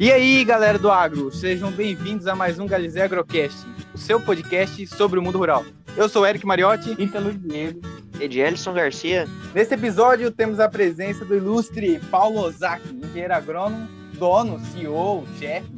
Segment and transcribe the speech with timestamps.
[0.00, 4.86] E aí, galera do agro, sejam bem-vindos a mais um Galizé Agrocast, o seu podcast
[4.86, 5.62] sobre o mundo rural.
[5.94, 6.96] Eu sou Eric Mariotti.
[6.98, 7.82] Ítalo Diego.
[8.18, 9.28] Edielson Garcia.
[9.54, 15.68] Neste episódio temos a presença do ilustre Paulo Ozaki, engenheiro agrônomo, dono, CEO, chefe,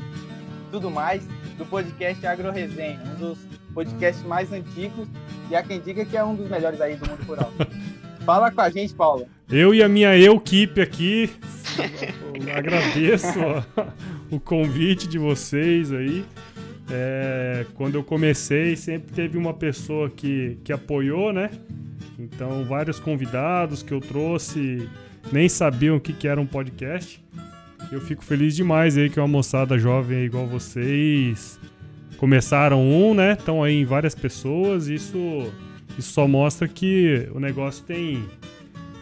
[0.71, 1.25] tudo mais,
[1.59, 3.39] do podcast Agro Resenha, um dos
[3.75, 5.09] podcasts mais antigos
[5.51, 7.53] e há quem diga que é um dos melhores aí do mundo rural.
[8.25, 9.27] Fala com a gente, Paulo.
[9.51, 11.29] Eu e a minha equipe aqui,
[12.55, 13.39] agradeço
[14.31, 16.25] o convite de vocês aí.
[16.91, 21.51] É, quando eu comecei, sempre teve uma pessoa que, que apoiou, né?
[22.19, 24.89] Então, vários convidados que eu trouxe
[25.33, 27.23] nem sabiam o que, que era um podcast.
[27.91, 31.59] Eu fico feliz demais aí que uma moçada jovem igual vocês
[32.17, 33.33] começaram um, né?
[33.33, 34.89] Estão aí em várias pessoas.
[34.89, 35.53] Isso,
[35.99, 38.25] isso só mostra que o negócio tem,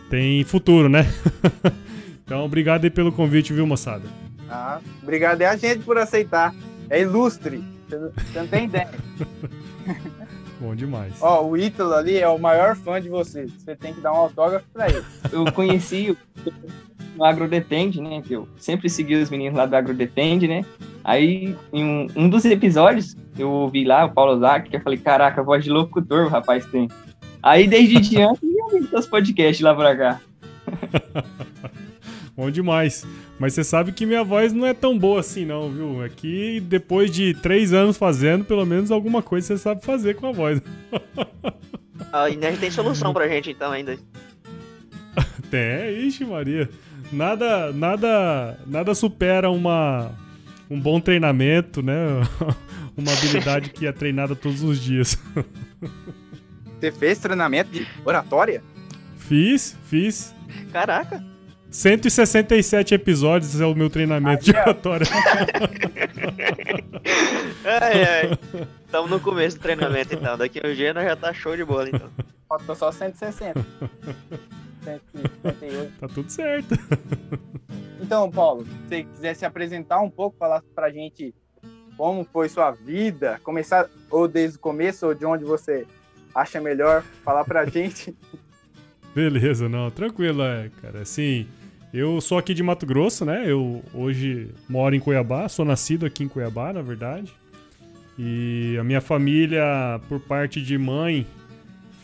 [0.08, 1.06] tem futuro, né?
[2.30, 4.04] então, obrigado aí pelo convite, viu, moçada?
[4.48, 6.54] Ah, obrigado é a gente por aceitar.
[6.88, 7.60] É ilustre.
[7.88, 8.88] Você não tem ideia.
[10.60, 11.14] Bom demais.
[11.20, 13.48] Ó, o Ítalo ali é o maior fã de você.
[13.48, 15.02] Você tem que dar um autógrafo pra ele.
[15.32, 16.16] Eu conheci
[17.18, 18.22] o AgroDepende, né?
[18.24, 20.64] Que eu sempre segui os meninos lá do AgroDepende, né?
[21.02, 25.00] Aí, em um, um, dos episódios, eu ouvi lá o Paulo Zac, que eu falei,
[25.00, 26.88] caraca, voz de locutor o rapaz tem.
[27.42, 30.20] Aí, desde diante, eu ouvi seus podcasts lá pra cá.
[32.40, 33.06] Bom demais.
[33.38, 36.02] Mas você sabe que minha voz não é tão boa assim, não, viu?
[36.02, 40.26] É que depois de três anos fazendo, pelo menos alguma coisa você sabe fazer com
[40.26, 40.62] a voz.
[42.10, 43.98] A Inés tem solução pra gente, então, ainda.
[45.50, 46.66] Tem, ixi, Maria.
[47.12, 50.10] Nada, nada, nada supera uma,
[50.70, 51.94] um bom treinamento, né?
[52.96, 55.18] uma habilidade que é treinada todos os dias.
[56.80, 58.62] Você fez treinamento de oratória?
[59.18, 60.34] Fiz, fiz.
[60.72, 61.22] Caraca.
[61.70, 65.06] 167 episódios é o meu treinamento de oratória.
[67.64, 68.38] ai, ai.
[68.84, 70.36] Estamos no começo do treinamento, então.
[70.36, 72.10] Daqui a um dia nós já tá show de bola, então.
[72.48, 73.64] Faltou só 160.
[74.82, 75.92] 158.
[76.00, 76.74] Tá tudo certo.
[78.00, 81.32] Então, Paulo, se você quiser se apresentar um pouco, falar pra gente
[81.96, 85.86] como foi sua vida, começar ou desde o começo, ou de onde você
[86.34, 88.16] acha melhor falar pra gente.
[89.14, 91.02] Beleza, não, tranquilo, é, cara.
[91.02, 91.46] Assim,
[91.92, 93.50] eu sou aqui de Mato Grosso, né?
[93.50, 97.32] Eu hoje moro em Cuiabá, sou nascido aqui em Cuiabá, na verdade.
[98.18, 101.26] E a minha família, por parte de mãe,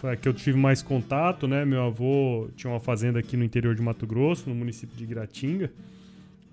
[0.00, 1.64] foi a que eu tive mais contato, né?
[1.64, 5.70] Meu avô tinha uma fazenda aqui no interior de Mato Grosso, no município de Gratinga.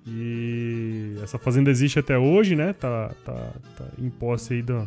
[0.05, 2.73] E essa fazenda existe até hoje, né?
[2.73, 4.85] Tá, tá, tá em posse aí da,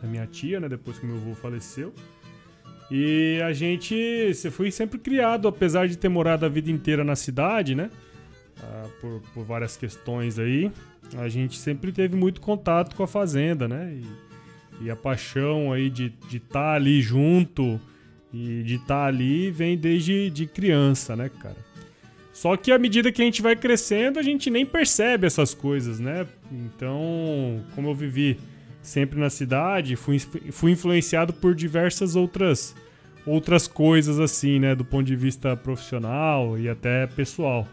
[0.00, 0.68] da minha tia, né?
[0.68, 1.92] Depois que meu avô faleceu.
[2.90, 7.14] E a gente você foi sempre criado, apesar de ter morado a vida inteira na
[7.14, 7.88] cidade, né?
[8.62, 10.72] Ah, por, por várias questões aí.
[11.16, 13.96] A gente sempre teve muito contato com a fazenda, né?
[14.80, 17.80] E, e a paixão aí de estar tá ali junto
[18.32, 21.70] e de estar tá ali vem desde de criança, né, cara?
[22.32, 26.00] Só que à medida que a gente vai crescendo, a gente nem percebe essas coisas,
[26.00, 26.26] né?
[26.50, 28.38] Então, como eu vivi
[28.82, 32.74] sempre na cidade, fui, fui influenciado por diversas outras
[33.26, 37.68] outras coisas assim, né, do ponto de vista profissional e até pessoal.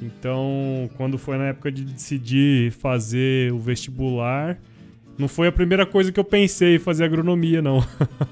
[0.00, 4.58] Então, quando foi na época de decidir fazer o vestibular,
[5.16, 7.80] não foi a primeira coisa que eu pensei fazer agronomia, não.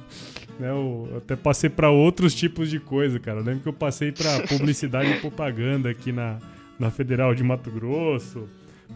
[0.60, 3.40] né, eu até passei para outros tipos de coisa, cara.
[3.40, 6.38] Eu lembro que eu passei para publicidade e propaganda aqui na,
[6.78, 8.46] na Federal de Mato Grosso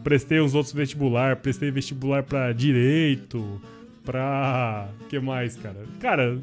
[0.02, 3.60] prestei uns outros vestibular, prestei vestibular para direito,
[4.04, 4.88] pra.
[5.08, 5.76] que mais, cara?
[6.00, 6.38] Cara,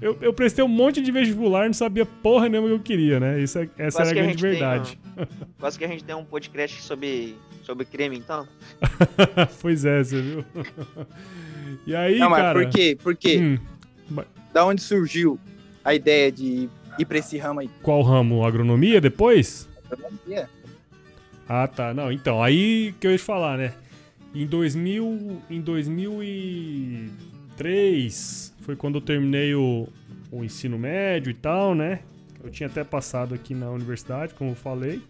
[0.00, 3.20] eu, eu prestei um monte de vestibular e não sabia porra nenhuma que eu queria,
[3.20, 3.40] né?
[3.40, 4.98] Isso é, essa Quase era a grande verdade.
[5.14, 8.46] Tem, Quase que a gente tem um podcast sobre, sobre creme, então.
[9.60, 10.44] pois é, você viu?
[11.86, 12.54] e aí, não, cara.
[12.54, 12.98] Mas por quê?
[13.00, 13.38] Por quê?
[13.38, 14.22] Hum.
[14.52, 15.38] Da onde surgiu
[15.84, 17.70] a ideia de ir pra esse ramo aí?
[17.82, 18.44] Qual ramo?
[18.44, 19.68] Agronomia depois?
[19.90, 20.48] Agronomia.
[21.48, 21.94] Ah, tá.
[21.94, 23.74] Não, então, aí que eu ia te falar, né?
[24.34, 29.88] Em 2000, em 2003 foi quando eu terminei o,
[30.30, 32.00] o ensino médio e tal, né?
[32.42, 35.00] Eu tinha até passado aqui na universidade, como eu falei.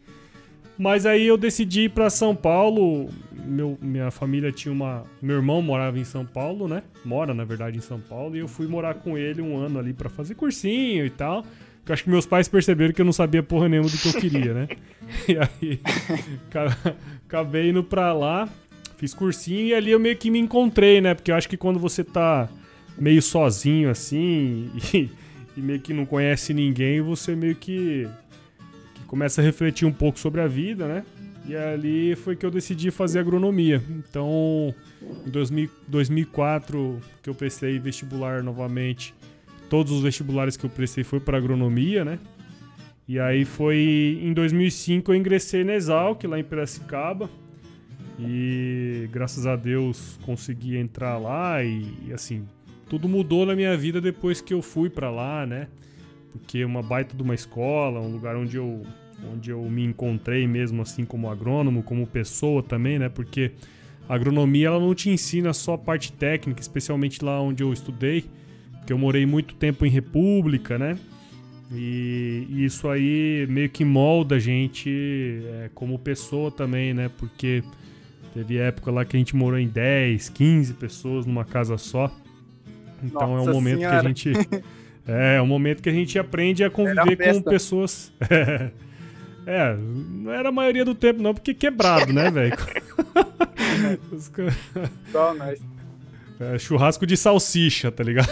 [0.77, 3.09] Mas aí eu decidi ir para São Paulo.
[3.45, 5.05] Meu, minha família tinha uma.
[5.21, 6.83] Meu irmão morava em São Paulo, né?
[7.05, 8.37] Mora, na verdade, em São Paulo.
[8.37, 11.45] E eu fui morar com ele um ano ali para fazer cursinho e tal.
[11.87, 14.15] Eu acho que meus pais perceberam que eu não sabia porra nenhuma do que eu
[14.15, 14.69] queria, né?
[15.29, 15.81] e aí,
[17.27, 18.49] acabei indo pra lá,
[18.97, 21.13] fiz cursinho e ali eu meio que me encontrei, né?
[21.13, 22.49] Porque eu acho que quando você tá
[22.97, 25.11] meio sozinho assim e,
[25.57, 28.09] e meio que não conhece ninguém, você meio que,
[28.95, 31.05] que, começa a refletir um pouco sobre a vida, né?
[31.45, 33.83] E ali foi que eu decidi fazer agronomia.
[33.91, 34.73] Então,
[35.27, 39.13] em 2000, 2004, que eu prestei vestibular novamente,
[39.73, 42.19] todos os vestibulares que eu prestei foi para agronomia, né?
[43.09, 47.31] E aí foi em 2005 eu ingressei na Exalc, lá em Piracicaba.
[48.21, 52.45] E graças a Deus consegui entrar lá e, assim,
[52.87, 55.69] tudo mudou na minha vida depois que eu fui para lá, né?
[56.33, 58.83] Porque é uma baita de uma escola, um lugar onde eu
[59.33, 63.09] onde eu me encontrei mesmo assim como agrônomo, como pessoa também, né?
[63.09, 63.53] Porque
[64.07, 68.27] a agronomia ela não te ensina só a parte técnica, especialmente lá onde eu estudei,
[68.83, 70.99] porque eu morei muito tempo em república, né?
[71.71, 77.09] E, e isso aí meio que molda a gente é, como pessoa também, né?
[77.17, 77.63] Porque
[78.35, 82.11] teve época lá que a gente morou em 10, 15 pessoas numa casa só.
[83.05, 84.01] Então Nossa é um momento Senhora.
[84.01, 84.33] que a gente.
[85.05, 88.13] É, é um momento que a gente aprende a conviver com pessoas.
[89.45, 92.57] É, não era a maioria do tempo, não, porque quebrado, né, velho?
[95.11, 95.61] Só nós.
[96.43, 98.29] É, churrasco de salsicha, tá ligado?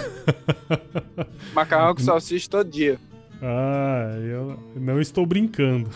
[1.55, 2.99] Macarrão com salsicha todo dia.
[3.41, 5.89] Ah, eu não estou brincando.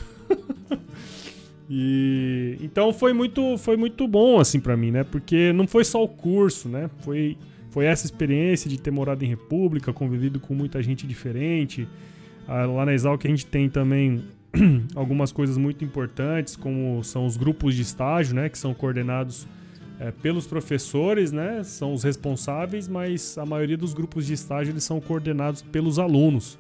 [1.69, 5.03] e então foi muito, foi muito bom assim pra mim, né?
[5.03, 6.89] Porque não foi só o curso, né?
[7.01, 7.37] Foi,
[7.71, 11.89] foi essa experiência de ter morado em República, convivido com muita gente diferente.
[12.47, 14.25] Ah, lá na Exalc a gente tem também
[14.95, 18.49] algumas coisas muito importantes, como são os grupos de estágio, né?
[18.49, 19.49] Que são coordenados
[20.01, 21.63] é, pelos professores, né?
[21.63, 26.59] São os responsáveis, mas a maioria dos grupos de estágio eles são coordenados pelos alunos.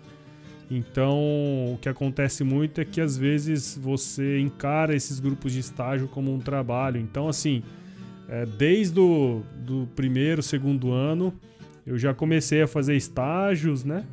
[0.70, 1.18] Então,
[1.74, 6.32] o que acontece muito é que às vezes você encara esses grupos de estágio como
[6.32, 6.98] um trabalho.
[6.98, 7.62] Então, assim,
[8.28, 11.34] é, desde o do primeiro, segundo ano,
[11.86, 14.04] eu já comecei a fazer estágios, né?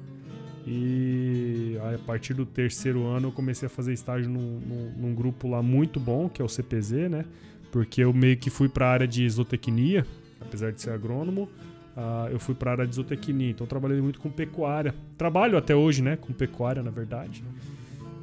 [0.67, 5.47] E a partir do terceiro ano eu comecei a fazer estágio num, num- num grupo
[5.47, 7.25] lá muito bom, que é o CPZ, né?
[7.71, 10.05] Porque eu meio que fui para a área de isotecnia,
[10.39, 11.49] apesar de ser agrônomo.
[11.95, 14.93] ah, eu fui para a área de zootecnia, então trabalhei muito com pecuária.
[15.17, 17.43] Trabalho até hoje, né, com pecuária, na verdade.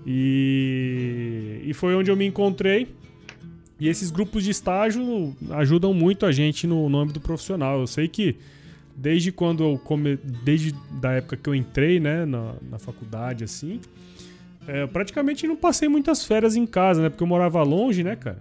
[0.07, 2.89] E, e foi onde eu me encontrei.
[3.81, 7.79] E esses grupos de estágio ajudam muito a gente no, no âmbito profissional.
[7.81, 8.37] Eu sei que
[8.97, 10.17] desde quando eu come...
[10.17, 13.81] desde da época que eu entrei, né, na, na faculdade, assim,
[14.67, 18.17] é, eu praticamente não passei muitas férias em casa, né, porque eu morava longe, né,
[18.17, 18.41] cara.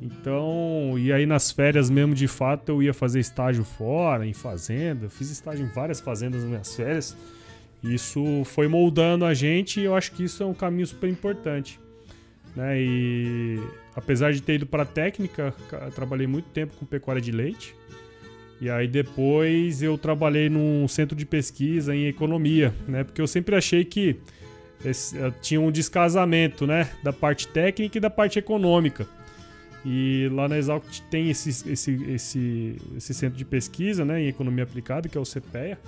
[0.00, 5.06] Então, e aí nas férias mesmo, de fato, eu ia fazer estágio fora, em fazenda.
[5.06, 7.16] Eu fiz estágio em várias fazendas nas minhas férias.
[7.82, 11.80] Isso foi moldando a gente e eu acho que isso é um caminho super importante.
[12.54, 12.78] Né?
[12.80, 13.60] E
[13.94, 17.74] apesar de ter ido para técnica, ca- trabalhei muito tempo com pecuária de leite.
[18.60, 23.04] E aí depois eu trabalhei num centro de pesquisa em economia, né?
[23.04, 24.16] Porque eu sempre achei que
[24.82, 26.88] esse- eh, tinha um descasamento, né?
[27.02, 29.06] Da parte técnica e da parte econômica.
[29.88, 34.64] E lá na Exalc tem esse, esse, esse, esse centro de pesquisa né, em economia
[34.64, 35.78] aplicada, que é o CPEA.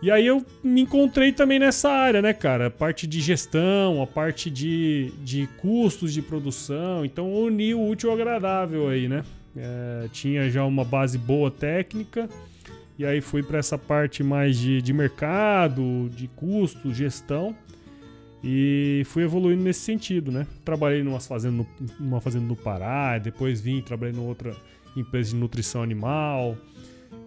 [0.00, 2.68] E aí eu me encontrei também nessa área, né, cara?
[2.68, 7.04] A parte de gestão, a parte de, de custos de produção.
[7.04, 9.22] Então uni o útil ao agradável aí, né?
[9.54, 12.30] É, tinha já uma base boa técnica.
[12.98, 17.54] E aí fui para essa parte mais de, de mercado, de custos, gestão.
[18.42, 20.46] E fui evoluindo nesse sentido, né?
[20.64, 21.66] Trabalhei numa fazenda
[21.98, 24.54] numa fazenda no Pará, depois vim, trabalhei numa outra
[24.96, 26.56] empresa de nutrição animal.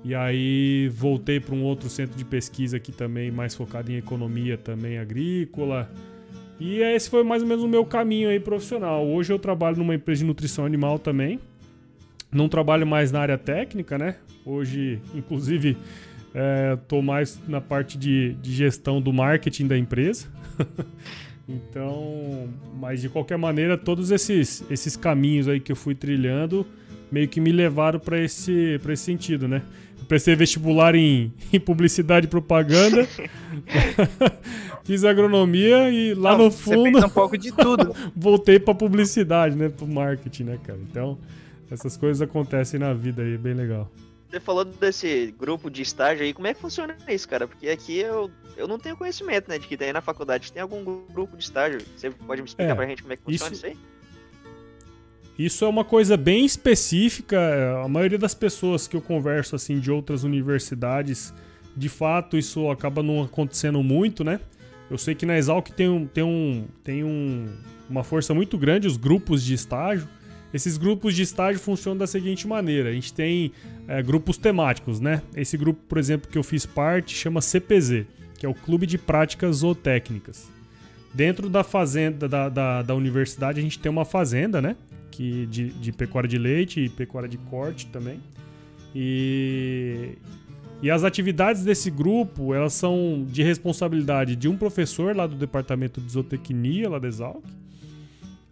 [0.03, 4.57] E aí voltei para um outro centro de pesquisa aqui também, mais focado em economia
[4.57, 5.91] também agrícola.
[6.59, 9.05] E esse foi mais ou menos o meu caminho aí profissional.
[9.05, 11.39] Hoje eu trabalho numa empresa de nutrição animal também.
[12.31, 14.17] Não trabalho mais na área técnica, né?
[14.45, 15.77] Hoje, inclusive,
[16.75, 20.27] estou mais na parte de, de gestão do marketing da empresa.
[21.47, 22.47] então,
[22.79, 26.65] mas de qualquer maneira, todos esses, esses caminhos aí que eu fui trilhando
[27.11, 29.63] meio que me levaram para esse, pra esse sentido, né?
[29.99, 33.07] Eu prestei vestibular em, em publicidade e propaganda,
[34.85, 37.95] fiz agronomia e lá Não, no Você fundo pensa um pouco de tudo.
[38.15, 39.69] voltei pra publicidade, né?
[39.69, 40.79] Pro marketing, né, cara?
[40.89, 41.17] Então,
[41.71, 43.91] essas coisas acontecem na vida aí, é bem legal.
[44.29, 47.47] Você falou desse grupo de estágio aí, como é que funciona isso, cara?
[47.47, 50.83] Porque aqui eu, eu não tenho conhecimento, né, de que tem na faculdade tem algum
[51.11, 51.81] grupo de estágio.
[51.95, 53.89] Você pode me explicar É, pra gente como é que funciona isso- isso, aí?
[55.37, 57.39] Isso é uma coisa bem específica.
[57.83, 61.33] A maioria das pessoas que eu converso assim de outras universidades,
[61.75, 64.39] de fato, isso acaba não acontecendo muito, né?
[64.91, 67.47] Eu sei que na Exalc tem, um, tem, um, tem um,
[67.89, 70.07] uma força muito grande os grupos de estágio.
[70.53, 73.51] Esses grupos de estágio funcionam da seguinte maneira: a gente tem
[73.87, 75.21] é, grupos temáticos, né?
[75.35, 78.05] Esse grupo, por exemplo, que eu fiz parte chama CPZ,
[78.37, 80.49] que é o Clube de Práticas Zootécnicas.
[81.13, 84.75] Dentro da fazenda da, da, da universidade, a gente tem uma fazenda, né?
[85.19, 88.21] que de, de pecuária de leite e pecuária de corte também.
[88.95, 90.13] E,
[90.81, 95.99] e as atividades desse grupo, elas são de responsabilidade de um professor lá do departamento
[95.99, 97.43] de zootecnia, lá da Exalc.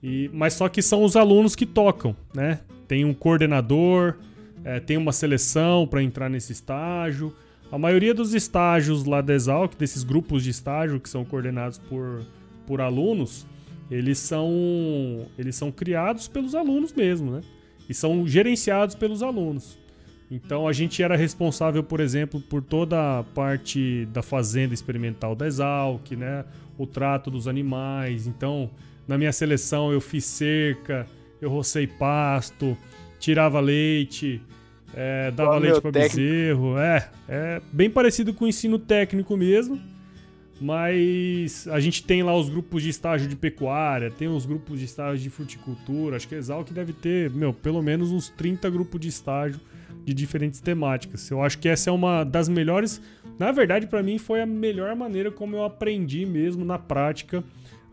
[0.02, 2.60] E, mas só que são os alunos que tocam, né?
[2.88, 4.16] Tem um coordenador,
[4.64, 7.34] é, tem uma seleção para entrar nesse estágio.
[7.72, 12.22] A maioria dos estágios lá da Exalc, desses grupos de estágio que são coordenados por,
[12.66, 13.46] por alunos,
[13.90, 17.42] eles são, eles são criados pelos alunos mesmo, né?
[17.90, 19.78] E são gerenciados pelos alunos.
[20.30, 25.48] Então a gente era responsável, por exemplo, por toda a parte da fazenda experimental da
[25.48, 26.44] Exalc, né?
[26.78, 28.28] O trato dos animais.
[28.28, 28.70] Então,
[29.08, 31.08] na minha seleção eu fiz cerca,
[31.42, 32.78] eu rocei pasto,
[33.20, 34.42] tirava leite,
[34.94, 36.78] é, dava Qual leite para bezerro.
[36.78, 39.80] É, é bem parecido com o ensino técnico mesmo.
[40.60, 44.86] Mas a gente tem lá os grupos de estágio de pecuária, tem os grupos de
[44.86, 46.16] estágio de fruticultura.
[46.16, 49.60] Acho que a Exalc deve ter, meu, pelo menos uns 30 grupos de estágio
[50.04, 51.30] de diferentes temáticas.
[51.30, 53.00] Eu acho que essa é uma das melhores.
[53.38, 57.44] Na verdade, para mim, foi a melhor maneira como eu aprendi mesmo na prática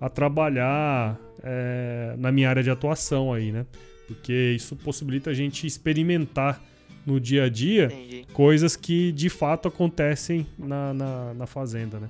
[0.04, 3.64] a trabalhar é, na minha área de atuação aí, né?
[4.06, 6.60] Porque isso possibilita a gente experimentar
[7.06, 8.26] no dia a dia Entendi.
[8.32, 12.08] coisas que de fato acontecem na, na, na fazenda, né?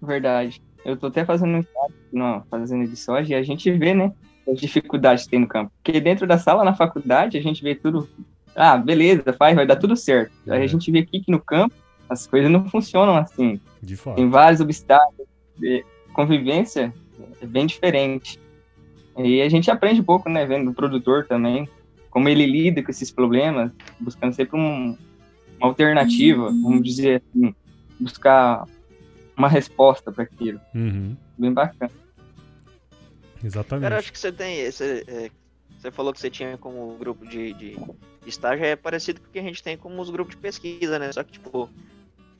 [0.00, 0.62] Verdade.
[0.84, 1.64] Eu tô até fazendo um
[2.12, 4.12] na fazenda de soja e a gente vê, né,
[4.48, 5.72] as dificuldades que tem no campo.
[5.82, 8.08] Porque dentro da sala, na faculdade, a gente vê tudo.
[8.54, 10.32] Ah, beleza, faz, vai dar tudo certo.
[10.48, 10.64] Aí É.
[10.64, 11.74] a gente vê aqui que no campo
[12.08, 13.60] as coisas não funcionam assim.
[13.80, 14.16] De fato.
[14.16, 15.26] Tem vários obstáculos.
[16.12, 16.92] Convivência
[17.40, 18.38] é bem diferente.
[19.18, 21.68] E a gente aprende um pouco, né, vendo o produtor também,
[22.10, 24.96] como ele lida com esses problemas, buscando sempre um-
[25.58, 27.54] uma alternativa, vamos dizer assim,
[28.00, 28.64] buscar
[29.36, 30.60] uma resposta para aquilo.
[30.74, 31.90] Uhum, Bem bacana.
[33.42, 33.82] exatamente.
[33.82, 34.70] Cara, acho que você tem.
[34.70, 35.30] Você, é,
[35.78, 39.30] você falou que você tinha como grupo de, de, de estágio, é parecido com o
[39.30, 41.10] que a gente tem como os grupos de pesquisa, né?
[41.12, 41.68] Só que, tipo,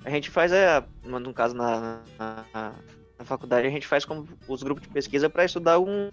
[0.05, 2.75] a gente faz, é, no no caso, na, na,
[3.23, 6.11] na faculdade, a gente faz como os grupos de pesquisa para estudar algum,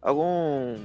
[0.00, 0.76] algum,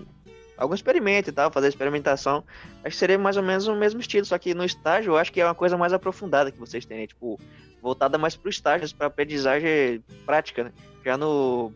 [0.57, 2.43] algum experimento e tal, fazer experimentação.
[2.83, 5.31] Acho que seria mais ou menos o mesmo estilo, só que no estágio eu acho
[5.31, 7.07] que é uma coisa mais aprofundada que vocês têm, né?
[7.07, 7.39] Tipo,
[7.81, 10.71] voltada mais pro estágio, para aprendizagem prática, né?
[11.05, 11.71] Já no,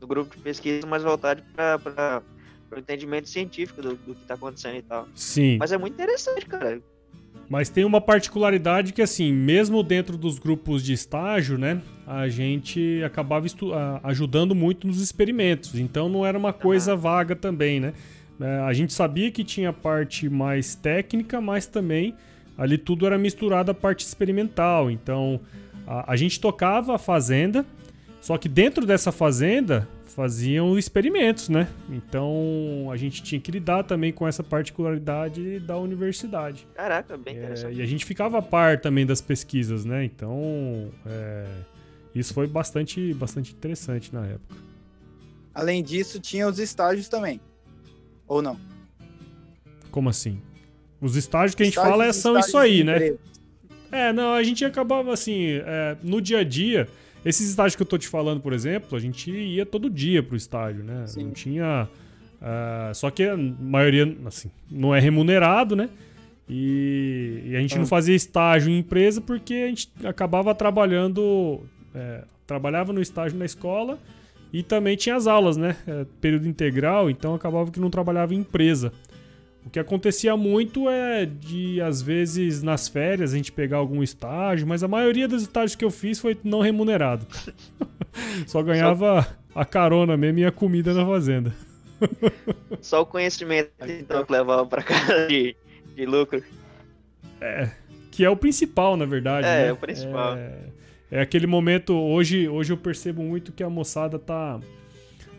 [0.00, 2.22] no grupo de pesquisa mais voltado para
[2.70, 5.08] o entendimento científico do, do que está acontecendo e tal.
[5.14, 5.56] Sim.
[5.58, 6.80] Mas é muito interessante, cara.
[7.48, 13.02] Mas tem uma particularidade que, assim, mesmo dentro dos grupos de estágio, né, a gente
[13.04, 13.46] acabava
[14.02, 15.74] ajudando muito nos experimentos.
[15.74, 17.92] Então não era uma coisa vaga também, né?
[18.40, 22.14] É, a gente sabia que tinha a parte mais técnica, mas também
[22.58, 24.90] ali tudo era misturado à parte experimental.
[24.90, 25.40] Então
[25.86, 27.64] a, a gente tocava a fazenda,
[28.20, 31.68] só que dentro dessa fazenda faziam experimentos, né?
[31.90, 36.66] Então a gente tinha que lidar também com essa particularidade da universidade.
[36.74, 37.76] Caraca, bem É, interessante.
[37.78, 40.04] e a gente ficava a par também das pesquisas, né?
[40.04, 41.46] Então, é,
[42.14, 44.54] isso foi bastante, bastante interessante na época.
[45.52, 47.40] Além disso, tinha os estágios também.
[48.26, 48.58] Ou não?
[49.90, 50.40] Como assim?
[51.00, 53.14] Os estágios que a gente Estágios fala é- são isso aí, né?
[53.92, 56.88] É, não, a gente acabava assim, é, no dia a dia,
[57.24, 60.36] esses estágios que eu tô te falando, por exemplo, a gente ia todo dia pro
[60.36, 61.06] estágio, né?
[61.06, 61.24] Sim.
[61.24, 61.88] Não tinha.
[62.40, 65.88] ah, só que a maioria, assim, não é remunerado, né?
[66.48, 67.86] E, e a gente não Ah.
[67.86, 71.60] fazia estágio em empresa porque a gente acabava trabalhando.
[71.94, 73.98] é, trabalhava no estágio na escola
[74.52, 75.76] e também tinha as aulas, né?
[75.86, 78.92] É, período integral, então acabava que não trabalhava em empresa.
[79.64, 84.66] O que acontecia muito é de, às vezes, nas férias, a gente pegar algum estágio,
[84.66, 87.26] mas a maioria dos estágios que eu fiz foi não remunerado.
[88.46, 91.54] Só ganhava a carona mesmo e a comida na fazenda.
[92.82, 95.56] Só o conhecimento, então, que levava pra casa de,
[95.94, 96.42] de lucro.
[98.10, 99.46] Que é o principal, na verdade.
[99.46, 99.68] É, né?
[99.68, 100.36] é o principal.
[100.36, 100.58] É,
[101.10, 101.94] é aquele momento.
[101.94, 104.60] Hoje, hoje eu percebo muito que a moçada tá.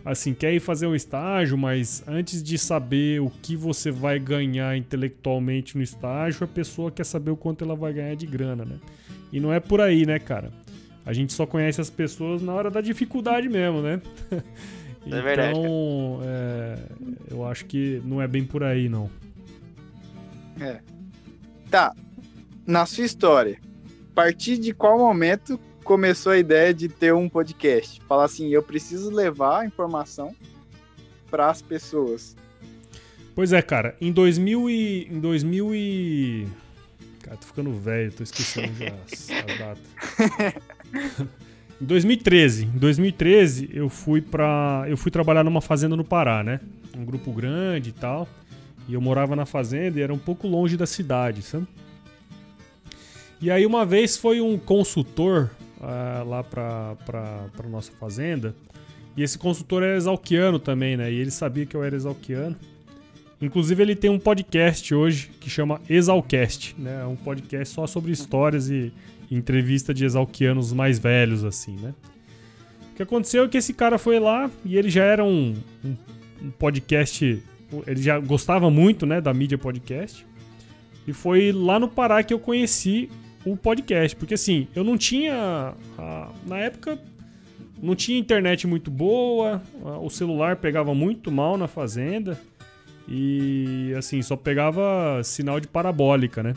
[0.05, 4.77] Assim, quer ir fazer um estágio, mas antes de saber o que você vai ganhar
[4.77, 8.77] intelectualmente no estágio, a pessoa quer saber o quanto ela vai ganhar de grana, né?
[9.33, 10.51] E não é por aí, né, cara?
[11.03, 13.99] A gente só conhece as pessoas na hora da dificuldade mesmo, né?
[15.07, 16.79] É verdade, Então, é,
[17.29, 19.07] eu acho que não é bem por aí, não.
[21.69, 21.93] Tá.
[22.65, 23.59] Na sua história,
[24.11, 28.01] a partir de qual momento começou a ideia de ter um podcast?
[28.09, 30.35] Falar assim, eu preciso levar a informação
[31.29, 32.35] para as pessoas.
[33.35, 35.07] Pois é, cara, em 2000 e...
[35.09, 36.47] Em 2000 e...
[37.21, 41.27] Cara, tô ficando velho, tô esquecendo já as, as datas.
[41.81, 46.61] Em 2013, em 2013 eu fui para eu fui trabalhar numa fazenda no Pará, né?
[46.97, 48.29] Um grupo grande e tal.
[48.87, 51.67] E eu morava na fazenda e era um pouco longe da cidade, sabe?
[53.41, 56.97] E aí uma vez foi um consultor uh, lá pra
[57.69, 58.55] nossa fazenda.
[59.17, 61.11] E esse consultor era exalquiano também, né?
[61.11, 62.55] E ele sabia que eu era exalquiano.
[63.41, 67.01] Inclusive ele tem um podcast hoje que chama Exalcast, né?
[67.01, 68.91] É um podcast só sobre histórias e,
[69.29, 71.93] e entrevista de exalquianos mais velhos, assim, né?
[72.91, 75.53] O que aconteceu é que esse cara foi lá e ele já era um,
[75.83, 75.95] um,
[76.43, 77.43] um podcast
[77.87, 80.25] ele já gostava muito, né, da mídia podcast.
[81.07, 83.09] E foi lá no Pará que eu conheci
[83.45, 86.99] o podcast, porque assim, eu não tinha a, na época
[87.81, 92.39] não tinha internet muito boa, a, o celular pegava muito mal na fazenda
[93.07, 96.55] e assim, só pegava sinal de parabólica, né?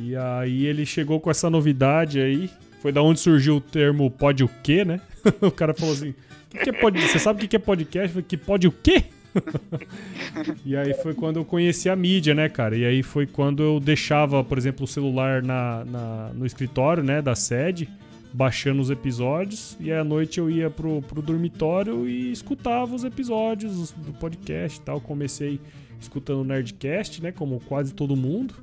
[0.00, 2.50] E aí ele chegou com essa novidade aí,
[2.80, 5.00] foi da onde surgiu o termo pode o quê, né?
[5.40, 6.14] o cara falou assim:
[6.50, 7.00] que que é pod...
[7.00, 8.08] Você sabe o que é podcast?
[8.08, 9.04] Eu falei, que pode o quê?
[10.64, 12.76] e aí foi quando eu conheci a mídia, né, cara?
[12.76, 17.20] E aí foi quando eu deixava, por exemplo, o celular na, na no escritório, né,
[17.20, 17.88] da sede,
[18.32, 23.92] baixando os episódios, e à noite eu ia pro, pro dormitório e escutava os episódios
[23.92, 25.00] do podcast e tal.
[25.00, 25.60] Comecei
[26.00, 28.54] escutando o Nerdcast, né, como quase todo mundo.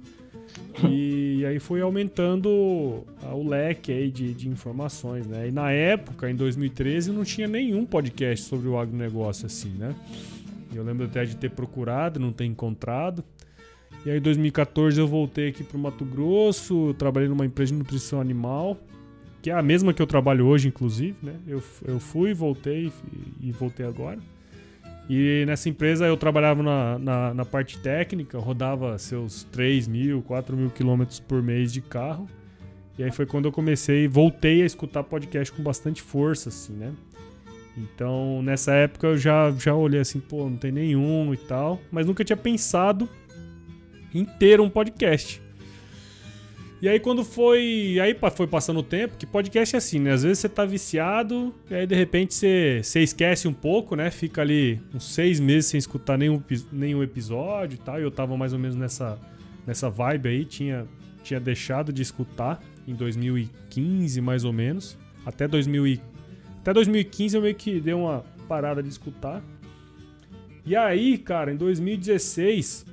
[0.89, 5.47] E aí foi aumentando o leque aí de, de informações, né?
[5.47, 9.95] E na época, em 2013, não tinha nenhum podcast sobre o agronegócio assim, né?
[10.73, 13.23] Eu lembro até de ter procurado, não ter encontrado.
[14.05, 17.77] E aí, em 2014, eu voltei aqui para o Mato Grosso, trabalhei numa empresa de
[17.77, 18.77] nutrição animal,
[19.41, 21.35] que é a mesma que eu trabalho hoje, inclusive, né?
[21.47, 22.91] Eu, eu fui, voltei
[23.39, 24.19] e voltei agora.
[25.09, 30.55] E nessa empresa eu trabalhava na, na, na, parte técnica, rodava seus 3 mil, 4
[30.55, 32.27] mil quilômetros por mês de carro.
[32.97, 36.93] E aí foi quando eu comecei, voltei a escutar podcast com bastante força, assim, né?
[37.77, 42.05] Então, nessa época eu já, já olhei assim, pô, não tem nenhum e tal, mas
[42.05, 43.07] nunca tinha pensado
[44.13, 45.41] em ter um podcast.
[46.81, 50.13] E aí quando foi, aí foi passando o tempo, que podcast é assim, né?
[50.13, 54.09] Às vezes você tá viciado, e aí de repente você, você esquece um pouco, né?
[54.09, 57.99] Fica ali uns seis meses sem escutar nenhum, nenhum episódio e tal.
[57.99, 59.19] E eu tava mais ou menos nessa,
[59.65, 60.87] nessa vibe aí, tinha,
[61.23, 64.97] tinha deixado de escutar em 2015, mais ou menos.
[65.23, 66.10] Até 2015
[66.61, 69.41] até 2015 eu meio que dei uma parada de escutar.
[70.63, 72.85] E aí, cara, em 2016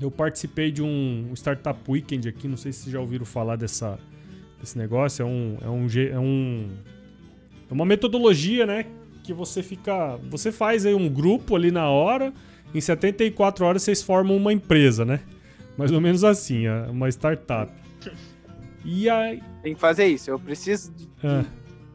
[0.00, 3.98] eu participei de um Startup Weekend aqui, não sei se vocês já ouviram falar dessa,
[4.60, 5.22] desse negócio.
[5.22, 6.68] É um, é um, é um
[7.70, 8.86] é uma metodologia, né,
[9.22, 12.32] que você fica, você faz aí um grupo ali na hora,
[12.74, 15.20] em 74 horas vocês formam uma empresa, né?
[15.76, 17.72] Mais ou menos assim, é uma startup.
[18.84, 20.30] E aí tem que fazer isso.
[20.30, 21.44] Eu preciso de, é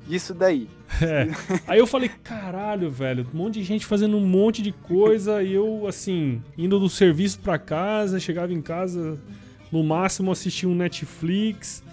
[0.07, 0.67] disso daí.
[1.01, 1.27] É.
[1.65, 5.51] Aí eu falei, caralho, velho, um monte de gente fazendo um monte de coisa e
[5.51, 9.17] eu, assim, indo do serviço pra casa, chegava em casa,
[9.71, 11.83] no máximo assistia um Netflix.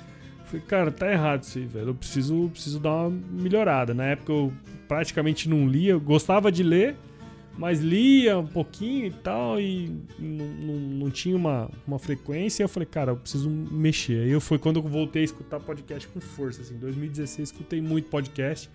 [0.45, 1.89] Falei, cara, tá errado isso aí, velho.
[1.89, 3.95] Eu preciso, preciso dar uma melhorada.
[3.95, 4.53] Na época eu
[4.87, 6.95] praticamente não lia, eu gostava de ler,
[7.61, 12.63] mas lia um pouquinho e tal, e não, tinha uma, uma frequência.
[12.63, 14.23] Eu falei, cara, eu preciso mexer.
[14.23, 16.63] Aí foi quando eu voltei a escutar podcast com força.
[16.63, 18.71] Assim, em 2016 escutei muito podcast.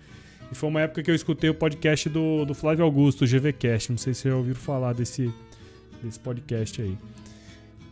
[0.52, 3.90] E foi uma época que eu escutei o podcast do, do Flávio Augusto, o GVCast.
[3.90, 5.34] Não sei se vocês já ouviram falar desse,
[6.00, 6.96] desse podcast aí.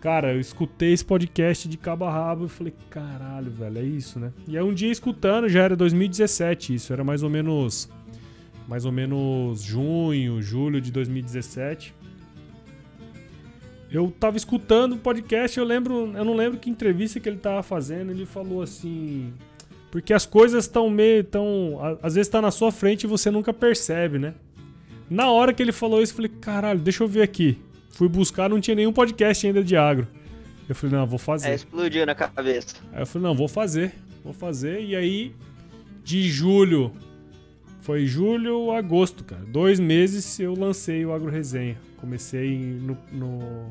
[0.01, 4.21] Cara, eu escutei esse podcast de cabo a rabo e falei, caralho, velho, é isso,
[4.21, 4.33] né?
[4.47, 7.89] E aí um dia escutando, já era 2017 isso, era mais ou menos
[8.67, 11.95] mais ou menos junho, julho de 2017.
[13.91, 17.63] Eu tava escutando o podcast, eu lembro, eu não lembro que entrevista que ele tava
[17.63, 19.33] fazendo, ele falou assim,
[19.91, 23.53] porque as coisas estão meio tão, às vezes tá na sua frente e você nunca
[23.53, 24.35] percebe, né?
[25.09, 27.59] Na hora que ele falou isso, eu falei, caralho, deixa eu ver aqui.
[27.91, 30.09] Fui buscar, não tinha nenhum podcast ainda de agro.
[30.69, 31.51] Eu falei, não, vou fazer.
[31.51, 32.75] É, explodiu na cabeça.
[32.93, 33.95] Aí eu falei, não, vou fazer.
[34.25, 34.81] Vou fazer.
[34.81, 35.33] E aí,
[36.03, 36.91] de julho
[37.85, 39.43] foi julho agosto, cara.
[39.47, 41.77] Dois meses eu lancei o Agro Resenha.
[41.99, 43.71] Comecei no, no,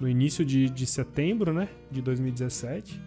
[0.00, 1.68] no início de, de setembro, né?
[1.88, 3.00] De 2017.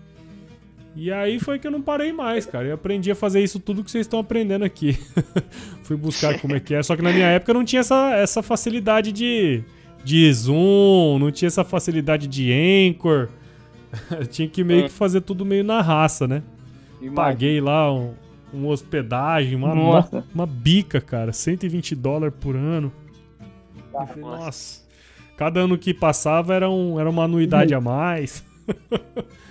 [0.96, 2.68] E aí foi que eu não parei mais, cara.
[2.70, 4.98] Eu aprendi a fazer isso tudo que vocês estão aprendendo aqui.
[5.84, 6.82] Fui buscar como é que é.
[6.84, 9.62] Só que na minha época não tinha essa, essa facilidade de,
[10.06, 13.28] de zoom, não tinha essa facilidade de anchor.
[14.32, 14.84] tinha que meio é.
[14.84, 16.42] que fazer tudo meio na raça, né?
[17.14, 18.14] Paguei lá um,
[18.54, 21.32] uma hospedagem, uma, uma, uma, bica, cara.
[21.32, 22.92] 120 dólares por ano.
[23.94, 24.46] Ah, falei, nossa.
[24.46, 24.90] nossa.
[25.38, 28.44] Cada ano que passava era, um, era uma anuidade a mais.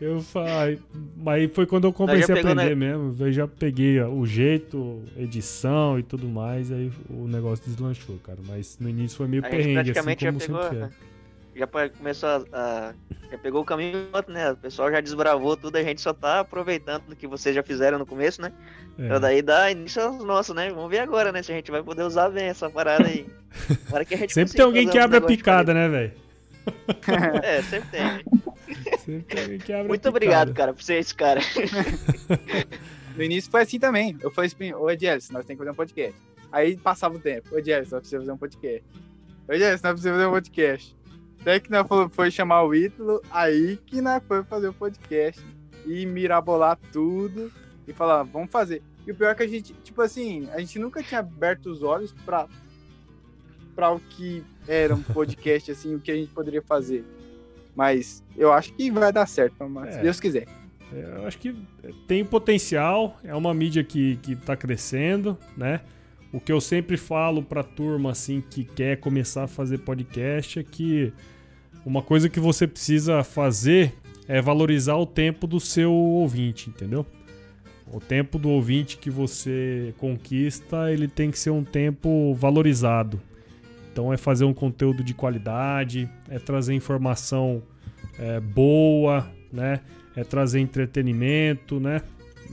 [0.00, 0.80] Eu falei,
[1.16, 2.74] mas foi quando eu comecei a aprender né?
[2.74, 3.14] mesmo.
[3.20, 8.40] Eu já peguei o jeito, edição e tudo mais, aí o negócio deslanchou, cara.
[8.48, 11.11] Mas no início foi meio perrengue, assim praticamente assim como já pegou, sempre é.
[11.54, 12.94] Já começou a, a,
[13.30, 14.52] Já pegou o caminho outro, né?
[14.52, 17.98] O pessoal já desbravou tudo, a gente só tá aproveitando o que vocês já fizeram
[17.98, 18.52] no começo, né?
[18.98, 19.06] É.
[19.06, 20.70] Então daí dá início aos nossos, né?
[20.70, 21.42] Vamos ver agora, né?
[21.42, 23.26] Se a gente vai poder usar bem essa parada aí.
[24.06, 26.12] que a gente sempre tem alguém que abre a picada, né, velho?
[27.42, 28.24] é, sempre tem.
[29.86, 31.40] Muito obrigado, cara, por ser esse cara.
[33.16, 34.16] no início foi assim também.
[34.20, 36.14] Eu falei assim, ô Edilson, nós temos que fazer um podcast.
[36.50, 38.84] Aí passava o tempo, ô Edilson, nós precisamos fazer um podcast.
[39.48, 40.96] Ô Edilson, nós precisamos fazer um podcast.
[41.42, 45.44] Até que nós foi chamar o Ítalo, aí que nós foi fazer o podcast
[45.84, 47.50] e mirabolar tudo
[47.86, 48.80] e falar, vamos fazer.
[49.04, 51.82] E o pior é que a gente, tipo assim, a gente nunca tinha aberto os
[51.82, 52.46] olhos pra,
[53.74, 57.04] pra o que era um podcast, assim, o que a gente poderia fazer.
[57.74, 60.46] Mas eu acho que vai dar certo, mas, é, se Deus quiser.
[60.92, 61.56] É, eu acho que
[62.06, 65.80] tem potencial, é uma mídia que, que tá crescendo, né?
[66.32, 70.62] O que eu sempre falo pra turma, assim, que quer começar a fazer podcast é
[70.62, 71.12] que
[71.84, 73.94] uma coisa que você precisa fazer
[74.28, 77.04] é valorizar o tempo do seu ouvinte, entendeu?
[77.92, 83.20] O tempo do ouvinte que você conquista, ele tem que ser um tempo valorizado.
[83.92, 87.62] Então é fazer um conteúdo de qualidade, é trazer informação
[88.18, 89.80] é, boa, né?
[90.16, 92.00] É trazer entretenimento, né?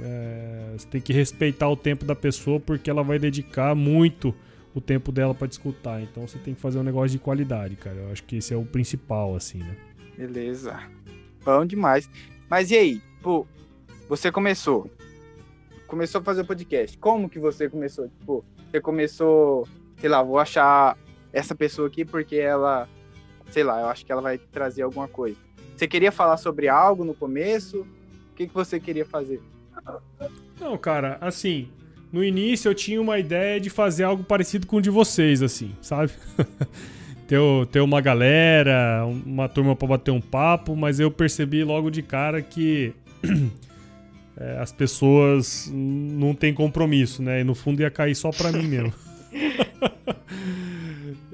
[0.01, 4.35] É, você tem que respeitar o tempo da pessoa porque ela vai dedicar muito
[4.73, 6.01] o tempo dela para te escutar.
[6.01, 7.97] Então você tem que fazer um negócio de qualidade, cara.
[7.97, 9.75] Eu acho que esse é o principal, assim, né?
[10.17, 10.79] Beleza.
[11.43, 12.09] Bom demais.
[12.49, 13.01] Mas e aí?
[13.21, 13.45] Pô,
[14.07, 14.89] você começou.
[15.87, 16.97] Começou a fazer podcast.
[16.97, 18.07] Como que você começou?
[18.07, 20.97] Tipo, você começou, sei lá, vou achar
[21.33, 22.87] essa pessoa aqui porque ela,
[23.49, 25.37] sei lá, eu acho que ela vai trazer alguma coisa.
[25.75, 27.81] Você queria falar sobre algo no começo?
[28.31, 29.41] O que, que você queria fazer?
[30.59, 31.69] Não, cara, assim,
[32.11, 35.71] no início eu tinha uma ideia de fazer algo parecido com o de vocês, assim,
[35.81, 36.11] sabe?
[37.27, 37.39] ter,
[37.71, 42.41] ter uma galera, uma turma para bater um papo, mas eu percebi logo de cara
[42.41, 42.93] que
[44.35, 47.41] é, as pessoas não têm compromisso, né?
[47.41, 48.93] E no fundo ia cair só pra mim mesmo.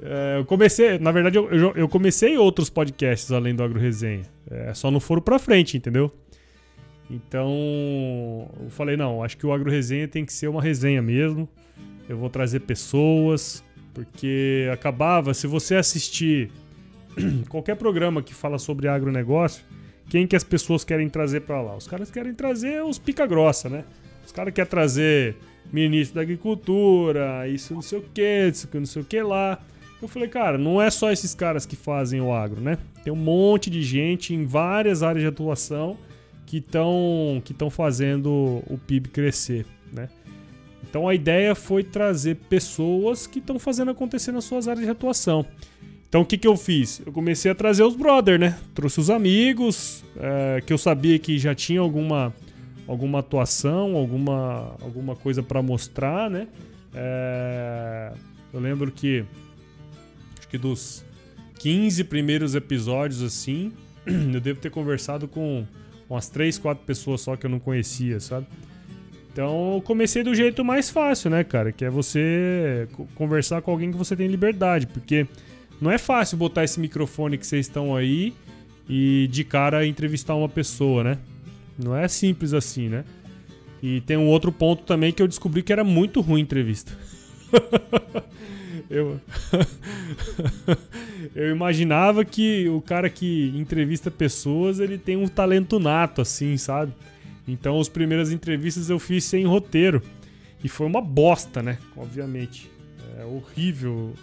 [0.08, 4.22] É, eu comecei, na verdade, eu, eu, comecei outros podcasts além do Agro Resenha.
[4.48, 6.12] É, só não foram pra frente, entendeu?
[7.10, 11.48] Então, eu falei, não, acho que o Agro Resenha tem que ser uma resenha mesmo.
[12.08, 13.62] Eu vou trazer pessoas,
[13.94, 16.50] porque acabava, se você assistir
[17.48, 19.64] qualquer programa que fala sobre agronegócio,
[20.08, 21.76] quem que as pessoas querem trazer para lá?
[21.76, 23.84] Os caras querem trazer os pica grossa, né?
[24.24, 25.36] Os caras querem trazer
[25.72, 29.60] ministro da agricultura, isso não sei o que, isso não sei o que lá.
[30.00, 32.78] Eu falei, cara, não é só esses caras que fazem o agro, né?
[33.02, 35.96] Tem um monte de gente em várias áreas de atuação
[36.46, 40.08] que estão que fazendo o PIB crescer, né?
[40.88, 45.44] Então a ideia foi trazer pessoas que estão fazendo acontecer nas suas áreas de atuação.
[46.08, 47.02] Então o que, que eu fiz?
[47.04, 48.56] Eu comecei a trazer os brother, né?
[48.72, 52.32] Trouxe os amigos é, que eu sabia que já tinha alguma
[52.86, 56.46] alguma atuação, alguma alguma coisa para mostrar, né?
[56.94, 58.12] É,
[58.52, 59.24] eu lembro que
[60.38, 61.04] acho que dos
[61.58, 63.72] 15 primeiros episódios, assim,
[64.06, 65.66] eu devo ter conversado com
[66.08, 68.46] umas 3, 4 pessoas só que eu não conhecia, sabe?
[69.32, 71.70] Então eu comecei do jeito mais fácil, né, cara?
[71.70, 75.26] Que é você conversar com alguém que você tem liberdade, porque
[75.80, 78.32] não é fácil botar esse microfone que vocês estão aí
[78.88, 81.18] e de cara entrevistar uma pessoa, né?
[81.78, 83.04] Não é simples assim, né?
[83.82, 86.96] E tem um outro ponto também que eu descobri que era muito ruim entrevista.
[88.88, 89.20] eu,
[91.34, 96.92] eu imaginava que o cara que entrevista pessoas, ele tem um talento nato, assim, sabe?
[97.46, 100.02] Então, as primeiras entrevistas eu fiz sem roteiro.
[100.62, 101.78] E foi uma bosta, né?
[101.96, 102.70] Obviamente.
[103.18, 104.14] É horrível.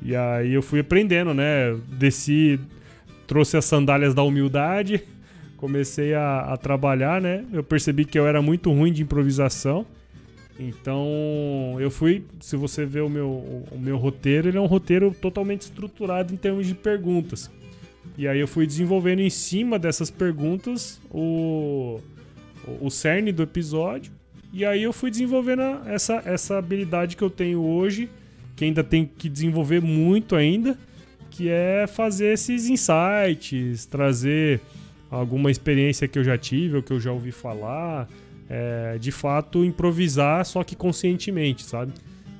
[0.00, 1.74] E aí eu fui aprendendo, né?
[1.88, 2.60] Desci,
[3.26, 5.02] trouxe as sandálias da humildade,
[5.56, 7.44] comecei a, a trabalhar, né?
[7.52, 9.86] Eu percebi que eu era muito ruim de improvisação.
[10.58, 13.28] Então, eu fui, se você ver o meu,
[13.70, 17.50] o meu roteiro, ele é um roteiro totalmente estruturado em termos de perguntas.
[18.16, 21.98] E aí eu fui desenvolvendo em cima dessas perguntas o,
[22.80, 24.12] o cerne do episódio.
[24.52, 28.10] E aí eu fui desenvolvendo essa, essa habilidade que eu tenho hoje,
[28.54, 30.76] que ainda tenho que desenvolver muito ainda,
[31.30, 34.60] que é fazer esses insights, trazer
[35.10, 38.06] alguma experiência que eu já tive ou que eu já ouvi falar,
[38.48, 41.92] é, de fato improvisar, só que conscientemente, sabe?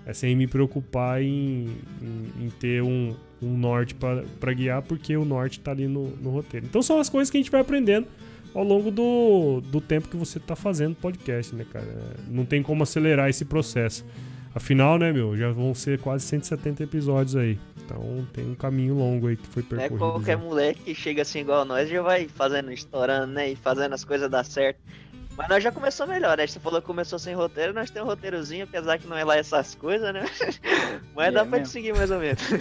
[0.05, 5.25] É sem me preocupar em, em, em ter um, um norte para guiar, porque o
[5.25, 6.67] norte está ali no, no roteiro.
[6.67, 8.07] Então são as coisas que a gente vai aprendendo
[8.55, 12.17] ao longo do, do tempo que você tá fazendo podcast, né, cara?
[12.29, 14.05] Não tem como acelerar esse processo.
[14.55, 17.59] Afinal, né, meu, já vão ser quase 170 episódios aí.
[17.85, 19.99] Então tem um caminho longo aí que foi é percorrido.
[19.99, 20.45] qualquer já.
[20.45, 23.53] moleque que chega assim igual nós já vai fazendo, estourando, né?
[23.53, 24.81] E fazendo as coisas dar certo.
[25.37, 26.47] Mas nós já começou melhor, né?
[26.47, 29.37] Você falou que começou sem roteiro, nós temos um roteirozinho, apesar que não é lá
[29.37, 30.25] essas coisas, né?
[31.17, 32.43] Mas É dá pra te seguir mais ou menos.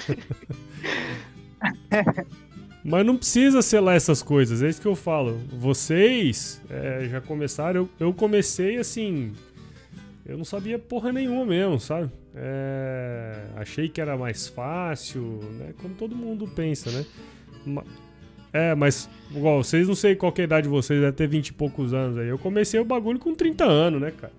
[2.84, 5.40] Mas não precisa selar essas coisas, é isso que eu falo.
[5.52, 9.34] Vocês é, já começaram, eu, eu comecei assim.
[10.26, 12.10] Eu não sabia porra nenhuma mesmo, sabe?
[12.36, 15.22] É, achei que era mais fácil,
[15.60, 15.74] né?
[15.82, 17.06] Como todo mundo pensa, né?
[17.66, 17.84] Ma-
[18.54, 21.28] É, mas, igual, vocês não sei qual que é a idade de vocês, deve ter
[21.28, 22.28] 20 e poucos anos aí.
[22.28, 24.34] Eu comecei o bagulho com 30 anos, né, cara?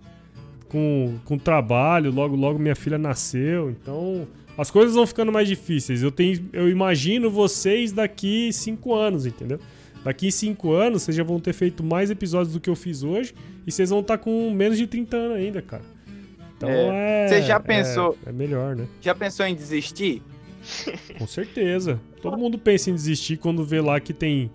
[0.68, 6.02] Com, com trabalho, logo, logo minha filha nasceu, então as coisas vão ficando mais difíceis.
[6.02, 9.58] Eu, tenho, eu imagino vocês daqui 5 anos, entendeu?
[10.04, 13.34] Daqui 5 anos vocês já vão ter feito mais episódios do que eu fiz hoje
[13.66, 15.82] e vocês vão estar com menos de 30 anos ainda, cara.
[16.56, 17.28] Então é.
[17.28, 18.86] Você já é- pensou- É, melhor, né?
[19.00, 20.22] Já pensou em desistir?
[21.18, 22.00] Com certeza.
[22.20, 24.50] Todo mundo pensa em desistir quando vê lá que tem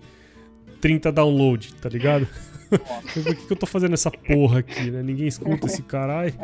[0.80, 2.26] 30 download, tá ligado?
[2.68, 5.02] Por que, que eu tô fazendo essa porra aqui, né?
[5.02, 6.34] Ninguém escuta esse caralho.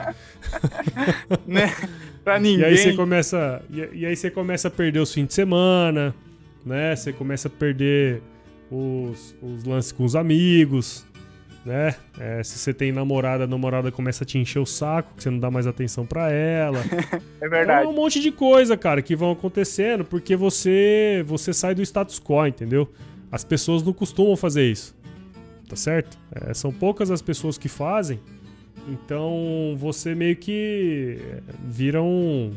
[1.46, 1.74] né?
[2.22, 2.61] Pra ninguém.
[2.61, 3.62] E aí você começa.
[3.70, 6.14] E, e aí você começa a perder os fins de semana,
[6.64, 6.96] né?
[6.96, 8.22] Você começa a perder
[8.70, 11.07] os, os lances com os amigos,
[11.64, 11.94] né?
[12.18, 15.31] É, se você tem namorada, a namorada começa a te encher o saco, que você
[15.31, 16.79] não dá mais atenção pra ela.
[17.40, 17.87] É É verdade.
[17.87, 22.46] um monte de coisa, cara, que vão acontecendo porque você você sai do status quo,
[22.46, 22.90] entendeu?
[23.33, 24.94] As pessoas não costumam fazer isso.
[25.68, 26.18] Tá certo?
[26.31, 28.20] É, são poucas as pessoas que fazem.
[28.88, 32.53] Então você meio que é, vira um,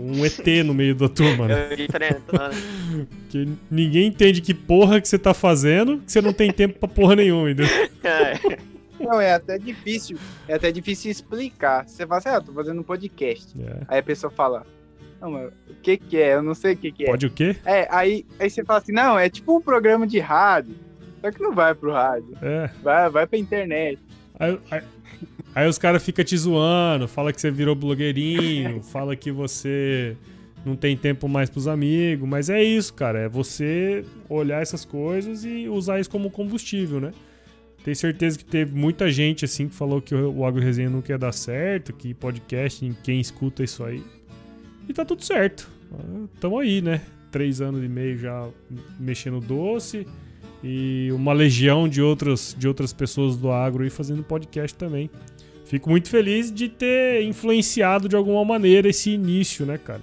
[0.00, 1.68] um ET no meio da turma, né?
[1.72, 3.06] É né?
[3.22, 6.88] Porque ninguém entende que porra que você tá fazendo, que você não tem tempo pra
[6.88, 7.90] porra nenhuma, entendeu?
[8.02, 8.58] É.
[8.98, 10.18] Não, é até difícil.
[10.46, 11.88] É até difícil explicar.
[11.88, 13.54] Você fala assim, ah, eu tô fazendo um podcast.
[13.60, 13.80] É.
[13.88, 14.66] Aí a pessoa fala,
[15.20, 16.34] não, mas o que que é?
[16.34, 17.06] Eu não sei o que que é.
[17.06, 17.56] Pode o quê?
[17.64, 20.74] É, aí, aí você fala assim, não, é tipo um programa de rádio.
[21.20, 22.36] Só que não vai pro rádio.
[22.42, 22.70] É.
[22.82, 23.98] Vai, vai pra internet.
[24.38, 24.82] Aí, aí-
[25.54, 30.16] aí os caras ficam te zoando, fala que você virou blogueirinho, fala que você
[30.64, 35.44] não tem tempo mais pros amigos, mas é isso, cara, é você olhar essas coisas
[35.44, 37.12] e usar isso como combustível, né?
[37.82, 41.16] Tenho certeza que teve muita gente assim que falou que o Agro Resenha não quer
[41.16, 44.02] dar certo, que podcast, quem escuta isso aí.
[44.86, 45.70] E tá tudo certo.
[46.38, 47.00] Tamo aí, né?
[47.30, 48.46] Três anos e meio já
[48.98, 50.06] mexendo doce
[50.62, 55.10] e uma legião de outras, de outras pessoas do agro aí fazendo podcast também.
[55.64, 60.00] Fico muito feliz de ter influenciado de alguma maneira esse início, né, cara?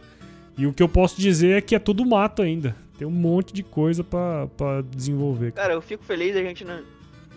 [0.58, 2.76] E o que eu posso dizer é que é tudo mato ainda.
[2.98, 4.48] Tem um monte de coisa pra
[4.96, 5.52] desenvolver.
[5.52, 6.82] Cara, eu fico feliz a gente não.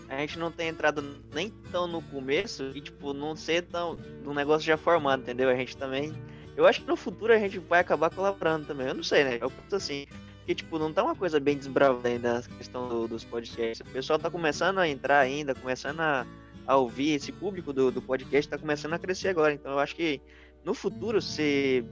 [0.09, 3.97] A gente não ter entrado nem tão no começo e, tipo, não ser tão.
[4.25, 5.49] do negócio já formado, entendeu?
[5.49, 6.13] A gente também.
[6.57, 8.89] Eu acho que no futuro a gente vai acabar colaborando também.
[8.89, 9.39] Eu não sei, né?
[9.41, 10.07] Eu penso assim.
[10.41, 13.81] Porque, tipo, não tá uma coisa bem desbravada ainda a questão do- dos podcasts.
[13.87, 16.27] O pessoal tá começando a entrar ainda, começando a,
[16.67, 17.11] a ouvir.
[17.13, 19.53] Esse público do, do podcast tá começando a crescer agora.
[19.53, 20.21] Então eu acho que
[20.65, 21.85] no futuro, se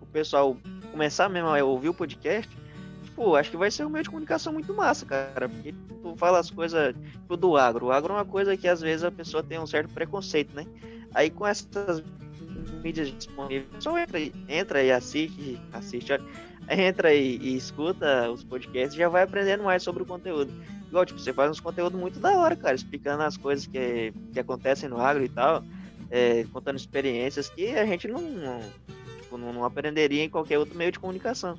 [0.00, 0.56] o pessoal
[0.90, 2.50] começar mesmo a ouvir o podcast,
[3.04, 5.48] tipo, acho que vai ser um meio de comunicação muito massa, cara.
[5.48, 7.86] Porque tu fala as coisas tipo, do agro.
[7.86, 10.64] O agro é uma coisa que às vezes a pessoa tem um certo preconceito, né?
[11.12, 12.02] Aí com essas
[12.82, 16.12] mídias disponíveis, pessoa entra, entra e assiste, assiste,
[16.68, 20.52] entra e, e escuta os podcasts e já vai aprendendo mais sobre o conteúdo.
[20.88, 24.40] Igual, tipo, você faz uns conteúdos muito da hora, cara, explicando as coisas que, que
[24.40, 25.62] acontecem no agro e tal,
[26.10, 28.60] é, contando experiências que a gente não, não,
[29.20, 31.58] tipo, não, não aprenderia em qualquer outro meio de comunicação.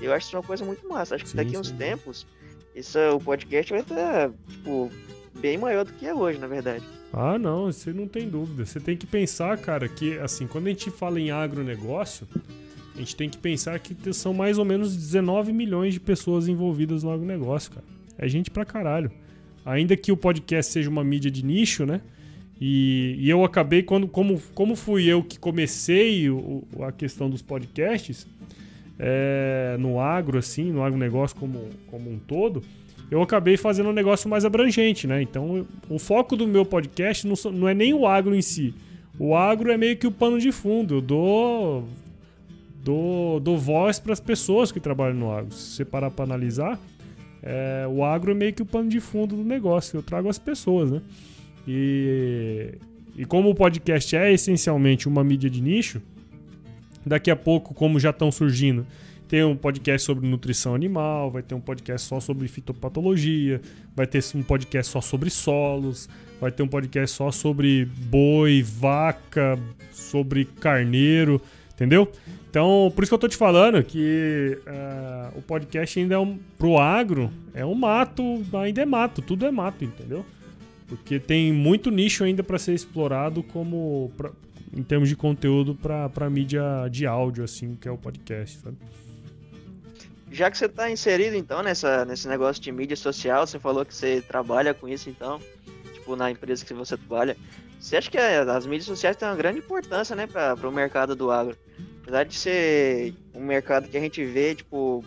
[0.00, 1.14] Eu acho isso uma coisa muito massa.
[1.14, 2.26] Acho que Sim, daqui a uns tempos,
[2.74, 4.90] isso, o podcast vai estar, tipo,
[5.38, 6.84] bem maior do que é hoje, na verdade.
[7.12, 8.64] Ah, não, você não tem dúvida.
[8.64, 12.26] Você tem que pensar, cara, que assim, quando a gente fala em agronegócio,
[12.94, 17.02] a gente tem que pensar que são mais ou menos 19 milhões de pessoas envolvidas
[17.02, 17.84] no agronegócio, cara.
[18.18, 19.10] É gente pra caralho.
[19.64, 22.00] Ainda que o podcast seja uma mídia de nicho, né?
[22.60, 27.42] E, e eu acabei, quando, como, como fui eu que comecei o- a questão dos
[27.42, 28.26] podcasts,
[28.98, 32.62] é, no agro, assim, no agronegócio como, como um todo,
[33.10, 35.20] eu acabei fazendo um negócio mais abrangente, né?
[35.22, 38.74] Então, o foco do meu podcast não, não é nem o agro em si.
[39.18, 40.94] O agro é meio que o pano de fundo.
[40.96, 41.84] Eu dou,
[42.82, 45.52] dou, dou voz para as pessoas que trabalham no agro.
[45.52, 46.78] Se você parar para analisar,
[47.42, 49.96] é, o agro é meio que o pano de fundo do negócio.
[49.96, 51.02] Eu trago as pessoas, né?
[51.66, 52.74] E,
[53.16, 56.02] e como o podcast é essencialmente uma mídia de nicho,
[57.06, 58.86] daqui a pouco, como já estão surgindo,
[59.28, 63.60] ter um podcast sobre nutrição animal, vai ter um podcast só sobre fitopatologia,
[63.94, 66.08] vai ter um podcast só sobre solos,
[66.40, 69.58] vai ter um podcast só sobre boi, vaca,
[69.90, 71.40] sobre carneiro,
[71.74, 72.10] entendeu?
[72.48, 76.38] Então, por isso que eu tô te falando que uh, o podcast ainda é um.
[76.58, 80.24] Pro agro, é um mato, ainda é mato, tudo é mato, entendeu?
[80.86, 84.12] Porque tem muito nicho ainda para ser explorado como.
[84.16, 84.30] Pra,
[84.74, 88.76] em termos de conteúdo para mídia de áudio, assim, que é o podcast, sabe?
[90.30, 93.94] Já que você está inserido, então, nessa, nesse negócio de mídia social, você falou que
[93.94, 95.38] você trabalha com isso, então,
[95.92, 97.36] tipo, na empresa que você trabalha,
[97.82, 101.32] você acha que as mídias sociais têm uma grande importância, né, para o mercado do
[101.32, 101.56] agro?
[102.00, 105.04] Apesar de ser um mercado que a gente vê, tipo,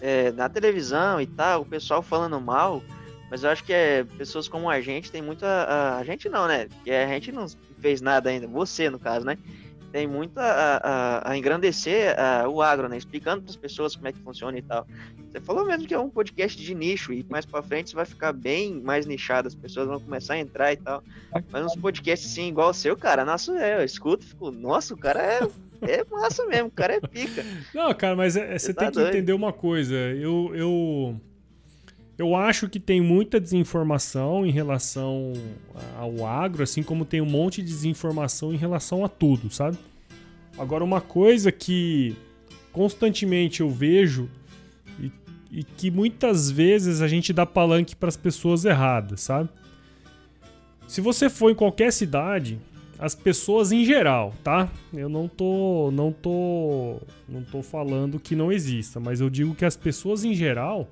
[0.00, 2.82] é, na televisão e tal, o pessoal falando mal,
[3.30, 5.46] mas eu acho que é, pessoas como a gente tem muita.
[5.46, 6.68] A, a gente não, né?
[6.82, 7.46] Que a gente não
[7.80, 9.36] fez nada ainda, você no caso, né?
[9.92, 12.96] Tem muito a, a, a engrandecer a, o agro, né?
[12.96, 14.86] Explicando para as pessoas como é que funciona e tal.
[15.30, 18.04] Você falou mesmo que é um podcast de nicho e mais para frente você vai
[18.04, 21.02] ficar bem mais nichado, as pessoas vão começar a entrar e tal.
[21.50, 24.94] Mas uns podcasts assim, igual o seu, cara, nossa, é, eu escuto e fico, nossa,
[24.94, 25.40] o cara é
[25.82, 27.44] é massa mesmo, o cara é pica.
[27.74, 29.94] Não, cara, mas é, você, tá tem que entender uma coisa.
[29.94, 31.20] Eu, eu,
[32.20, 35.32] eu acho que tem muita desinformação em relação
[35.96, 39.78] ao agro, assim como tem um monte de desinformação em relação a tudo, sabe?
[40.58, 42.14] Agora, uma coisa que
[42.72, 44.28] constantemente eu vejo
[44.98, 45.10] e,
[45.50, 49.48] e que muitas vezes a gente dá palanque para as pessoas erradas, sabe?
[50.86, 52.58] Se você for em qualquer cidade,
[52.98, 54.68] as pessoas em geral, tá?
[54.92, 59.64] Eu não tô, não tô, não tô falando que não exista, mas eu digo que
[59.64, 60.86] as pessoas em geral,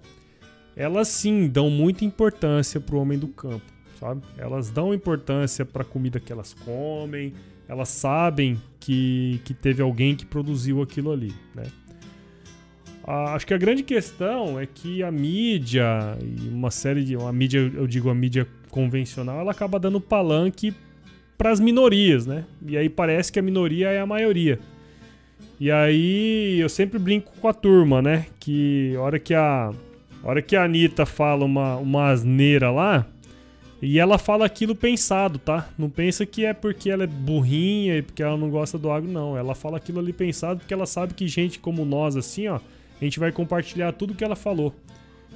[0.78, 3.66] elas sim dão muita importância pro homem do campo,
[3.98, 4.22] sabe?
[4.38, 7.34] Elas dão importância para a comida que elas comem,
[7.68, 11.64] elas sabem que, que teve alguém que produziu aquilo ali, né?
[13.04, 17.58] Acho que a grande questão é que a mídia e uma série de, a mídia,
[17.74, 20.74] eu digo a mídia convencional, ela acaba dando palanque
[21.36, 22.44] para as minorias, né?
[22.64, 24.60] E aí parece que a minoria é a maioria.
[25.58, 28.26] E aí eu sempre brinco com a turma, né?
[28.38, 29.72] Que a hora que a,
[30.22, 33.06] hora que a Anitta fala uma, uma asneira lá,
[33.80, 35.68] e ela fala aquilo pensado, tá?
[35.78, 39.08] Não pensa que é porque ela é burrinha e porque ela não gosta do agro,
[39.08, 39.36] não.
[39.36, 43.04] Ela fala aquilo ali pensado porque ela sabe que gente como nós, assim, ó, a
[43.04, 44.74] gente vai compartilhar tudo que ela falou.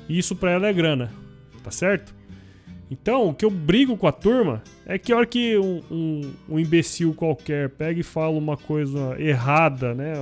[0.09, 1.13] E isso pra ela é grana,
[1.63, 2.13] tá certo?
[2.91, 6.33] Então, o que eu brigo com a turma é que a hora que um, um,
[6.49, 10.21] um imbecil qualquer pega e fala uma coisa errada, né?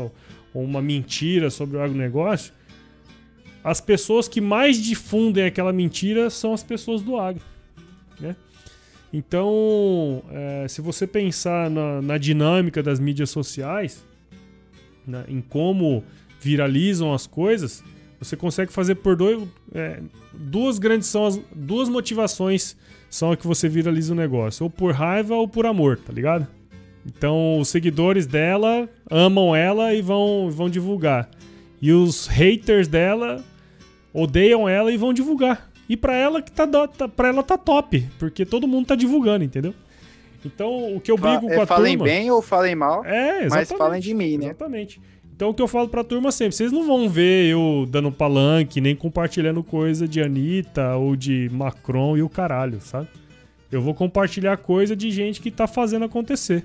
[0.53, 2.53] Ou uma mentira sobre o agronegócio,
[3.62, 7.42] as pessoas que mais difundem aquela mentira são as pessoas do agro,
[8.18, 8.37] né?
[9.12, 14.05] Então, é, se você pensar na, na, dinâmica das mídias sociais,
[15.05, 16.05] né, em como
[16.40, 17.83] viralizam as coisas,
[18.20, 19.49] você consegue fazer por dois.
[19.75, 20.01] É,
[20.33, 21.40] duas grandes são as.
[21.53, 22.77] Duas motivações
[23.09, 24.64] são a que você viraliza o negócio.
[24.64, 26.46] Ou por raiva ou por amor, tá ligado?
[27.05, 31.29] Então os seguidores dela amam ela e vão, vão divulgar.
[31.81, 33.42] E os haters dela
[34.12, 35.70] odeiam ela e vão divulgar.
[35.88, 39.44] E pra ela que tá, tá pra ela tá top, porque todo mundo tá divulgando,
[39.44, 39.75] entendeu?
[40.44, 42.09] Então, o que eu brigo Fa com a falem turma...
[42.09, 44.46] Falem bem ou falem mal, é, mas falem de mim, né?
[44.46, 45.01] Exatamente.
[45.35, 48.79] Então o que eu falo pra turma sempre, vocês não vão ver eu dando palanque,
[48.79, 53.09] nem compartilhando coisa de Anitta ou de Macron e o caralho, sabe?
[53.73, 56.62] Eu vou compartilhar coisa de gente que tá fazendo acontecer.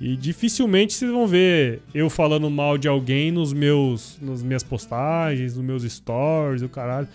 [0.00, 5.56] E dificilmente vocês vão ver eu falando mal de alguém nos meus nas minhas postagens,
[5.56, 7.08] nos meus stories, o caralho.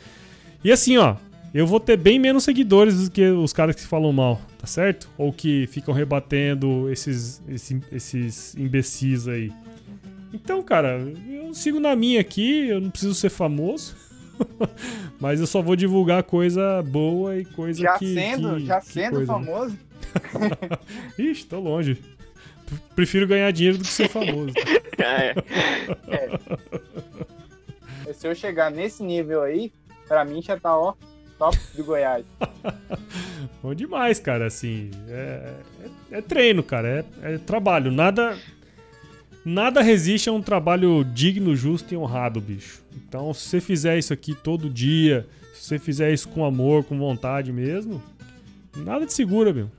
[0.64, 1.16] E assim, ó,
[1.54, 5.10] eu vou ter bem menos seguidores do que os caras que falam mal, tá certo?
[5.18, 9.52] Ou que ficam rebatendo esses, esses, esses imbecis aí.
[10.34, 13.96] Então, cara, eu sigo na minha aqui, eu não preciso ser famoso.
[15.20, 18.14] mas eu só vou divulgar coisa boa e coisa já que.
[18.14, 19.32] Sendo, que, já que sendo coisa.
[19.32, 19.78] famoso?
[21.18, 21.98] Ixi, tô longe.
[22.96, 24.54] Prefiro ganhar dinheiro do que ser famoso.
[24.98, 25.36] é.
[26.08, 26.30] é.
[28.14, 29.72] Se eu chegar nesse nível aí,
[30.08, 30.94] pra mim já tá, ó,
[31.38, 32.26] top do Goiás.
[33.62, 34.48] Bom demais, cara.
[34.48, 35.54] Assim, é,
[36.12, 37.06] é, é treino, cara.
[37.22, 37.92] É, é trabalho.
[37.92, 38.38] Nada,
[39.46, 42.82] Nada resiste a um trabalho digno, justo e honrado, bicho.
[42.96, 46.98] Então, se você fizer isso aqui todo dia, se você fizer isso com amor, com
[46.98, 48.02] vontade mesmo,
[48.78, 49.70] nada te segura, meu.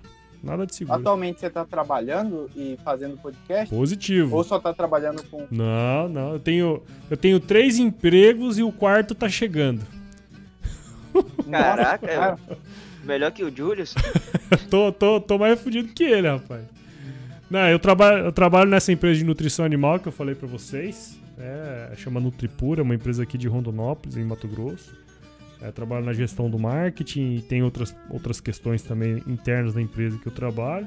[0.44, 0.98] Nada te segura.
[0.98, 3.74] Atualmente você tá trabalhando e fazendo podcast?
[3.74, 4.36] Positivo.
[4.36, 5.46] Ou só tá trabalhando com.
[5.50, 6.32] Não, não.
[6.34, 9.80] Eu tenho, eu tenho três empregos e o quarto tá chegando.
[11.50, 12.58] Caraca, Nossa,
[13.04, 13.94] melhor que o Julius.
[14.68, 16.64] tô, tô, tô mais fudido que ele, rapaz.
[17.50, 21.18] Não, eu trabalho, eu trabalho nessa empresa de nutrição animal que eu falei para vocês.
[21.38, 25.03] É, chama Nutripura, é uma empresa aqui de Rondonópolis, em Mato Grosso.
[25.64, 30.18] É, trabalho na gestão do marketing e tem outras, outras questões também internas da empresa
[30.18, 30.86] que eu trabalho.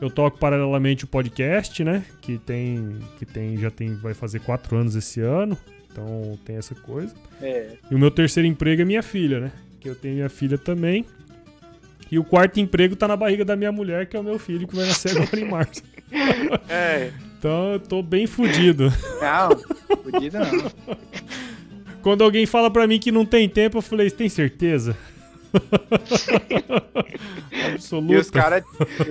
[0.00, 2.02] Eu toco paralelamente o podcast, né?
[2.22, 5.58] Que tem, que tem, já tem, vai fazer quatro anos esse ano.
[5.92, 7.14] Então tem essa coisa.
[7.42, 7.72] É.
[7.90, 9.52] E o meu terceiro emprego é minha filha, né?
[9.78, 11.04] Que eu tenho minha filha também.
[12.10, 14.66] E o quarto emprego tá na barriga da minha mulher, que é o meu filho,
[14.66, 15.82] que vai nascer agora em março.
[16.68, 18.92] É, Então eu tô bem fudido.
[19.20, 19.56] Não,
[20.02, 20.96] fudido não.
[22.02, 24.96] Quando alguém fala pra mim que não tem tempo, eu falei, tem certeza?
[27.72, 28.14] Absoluta.
[28.14, 28.64] E os caras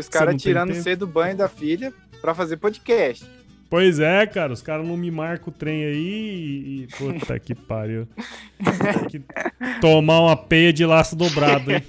[0.10, 3.26] cara tirando cedo o banho da filha pra fazer podcast.
[3.70, 6.88] Pois é, cara, os caras não me marcam o trem aí e.
[6.98, 8.08] Puta que pariu.
[8.58, 9.22] Tem que
[9.80, 11.84] tomar uma peia de laço dobrado, hein?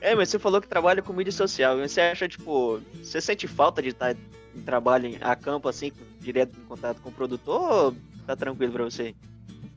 [0.00, 1.76] É, mas você falou que trabalha com mídia social.
[1.76, 4.16] Você acha, tipo, você sente falta de estar
[4.56, 7.94] em trabalho a campo, assim, direto em contato com o produtor ou
[8.26, 9.14] tá tranquilo pra você?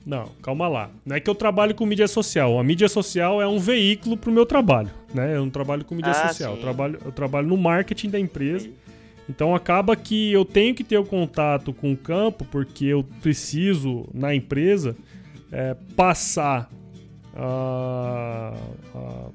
[0.05, 0.89] Não, calma lá.
[1.05, 2.57] Não é que eu trabalho com mídia social.
[2.57, 5.36] A mídia social é um veículo pro meu trabalho, né?
[5.36, 6.51] Eu não trabalho com mídia Ah, social.
[6.51, 6.61] Eu sim.
[6.61, 8.69] trabalho, eu trabalho no marketing da empresa.
[9.30, 14.07] Então acaba que eu tenho que ter o contato com o campo, porque eu preciso,
[14.13, 14.95] na empresa,
[15.51, 16.69] é, passar
[17.36, 18.53] a,
[18.95, 19.30] a,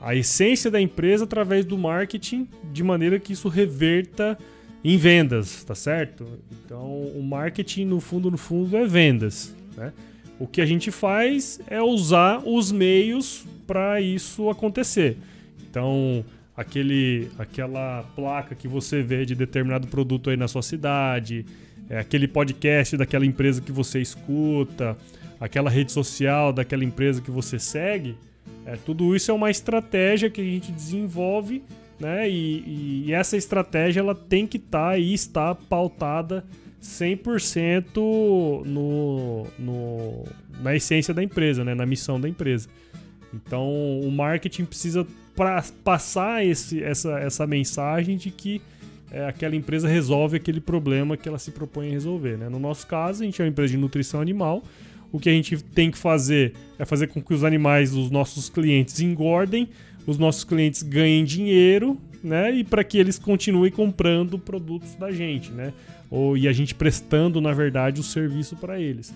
[0.00, 4.38] a essência da empresa através do marketing, de maneira que isso reverta
[4.84, 6.26] em vendas, tá certo?
[6.64, 9.54] Então o marketing, no fundo, no fundo, é vendas.
[9.76, 9.92] Né?
[10.38, 15.16] O que a gente faz é usar os meios para isso acontecer.
[15.68, 16.24] Então,
[16.56, 21.44] aquele, aquela placa que você vê de determinado produto aí na sua cidade,
[21.90, 24.96] é aquele podcast daquela empresa que você escuta,
[25.40, 28.16] aquela rede social daquela empresa que você segue,
[28.64, 31.62] é, tudo isso é uma estratégia que a gente desenvolve,
[31.98, 32.28] né?
[32.28, 36.44] E, e- essa estratégia ela tem que estar e está pautada
[36.82, 40.24] 100% no, no,
[40.60, 41.74] na essência da empresa, né?
[41.74, 42.68] Na missão da empresa.
[43.34, 48.60] Então, o marketing precisa pra, passar esse, essa, essa mensagem de que
[49.10, 52.36] é, aquela empresa resolve aquele problema que ela se propõe a resolver.
[52.36, 52.48] Né?
[52.48, 54.62] No nosso caso, a gente é uma empresa de nutrição animal.
[55.10, 58.50] O que a gente tem que fazer é fazer com que os animais dos nossos
[58.50, 59.68] clientes engordem,
[60.08, 62.50] os nossos clientes ganhem dinheiro, né?
[62.50, 65.74] E para que eles continuem comprando produtos da gente, né?
[66.10, 69.12] Ou, e a gente prestando, na verdade, o serviço para eles.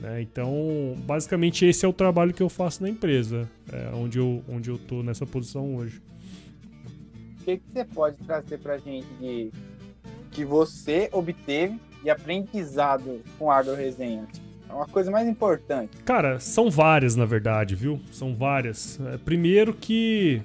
[0.00, 0.20] né?
[0.20, 4.68] Então, basicamente, esse é o trabalho que eu faço na empresa, é, onde, eu, onde
[4.68, 6.02] eu tô nessa posição hoje.
[7.40, 9.52] O que, que você pode trazer pra gente de
[10.32, 14.26] que você obteve de aprendizado com a AgroResenha?
[14.74, 15.96] É uma coisa mais importante.
[16.04, 18.00] Cara, são várias, na verdade, viu?
[18.10, 18.98] São várias.
[19.12, 20.42] É, primeiro que,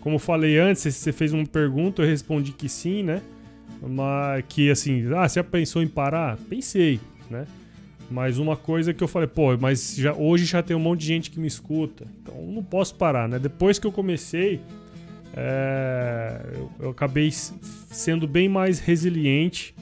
[0.00, 3.20] como eu falei antes, você fez uma pergunta, eu respondi que sim, né?
[3.86, 6.38] Mas que assim, ah, você já pensou em parar?
[6.48, 7.46] Pensei, né?
[8.10, 11.06] Mas uma coisa que eu falei, pô, mas já, hoje já tem um monte de
[11.06, 13.38] gente que me escuta, então não posso parar, né?
[13.38, 14.58] Depois que eu comecei,
[15.36, 19.74] é, eu, eu acabei sendo bem mais resiliente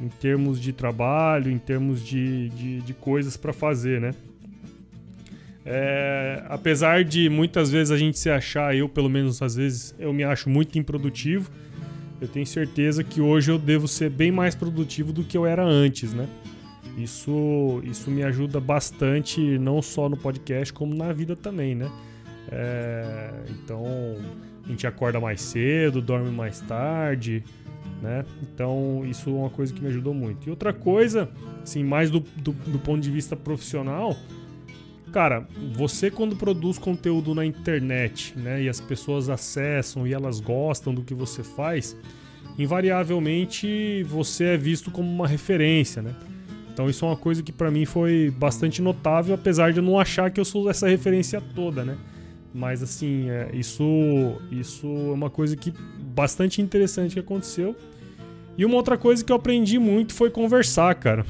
[0.00, 4.12] em termos de trabalho, em termos de, de, de coisas para fazer, né?
[5.66, 10.12] É, apesar de muitas vezes a gente se achar, eu pelo menos às vezes eu
[10.12, 11.50] me acho muito improdutivo,
[12.20, 15.64] eu tenho certeza que hoje eu devo ser bem mais produtivo do que eu era
[15.64, 16.28] antes, né?
[16.96, 21.90] Isso, isso me ajuda bastante, não só no podcast, como na vida também, né?
[22.52, 23.84] É, então,
[24.64, 27.42] a gente acorda mais cedo, dorme mais tarde,
[28.04, 28.22] né?
[28.42, 30.46] Então, isso é uma coisa que me ajudou muito.
[30.46, 31.30] E outra coisa,
[31.62, 34.14] assim, mais do, do, do ponto de vista profissional,
[35.10, 40.94] cara, você quando produz conteúdo na internet, né, e as pessoas acessam e elas gostam
[40.94, 41.96] do que você faz,
[42.58, 46.14] invariavelmente você é visto como uma referência, né?
[46.72, 49.98] Então isso é uma coisa que pra mim foi bastante notável, apesar de eu não
[49.98, 51.96] achar que eu sou essa referência toda, né?
[52.52, 53.84] Mas assim, é, isso,
[54.50, 55.72] isso é uma coisa que
[56.14, 57.74] bastante interessante que aconteceu.
[58.56, 61.26] E uma outra coisa que eu aprendi muito foi conversar, cara.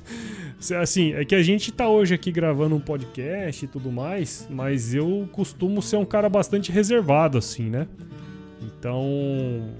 [0.80, 4.94] assim, é que a gente tá hoje aqui gravando um podcast e tudo mais, mas
[4.94, 7.86] eu costumo ser um cara bastante reservado, assim, né?
[8.62, 9.04] Então,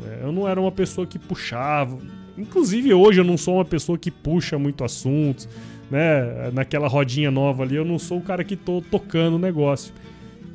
[0.07, 1.99] é, eu não era uma pessoa que puxava.
[2.37, 5.49] Inclusive, hoje eu não sou uma pessoa que puxa muito assuntos,
[5.91, 6.51] né?
[6.53, 9.93] Naquela rodinha nova ali, eu não sou o cara que tô tocando o negócio.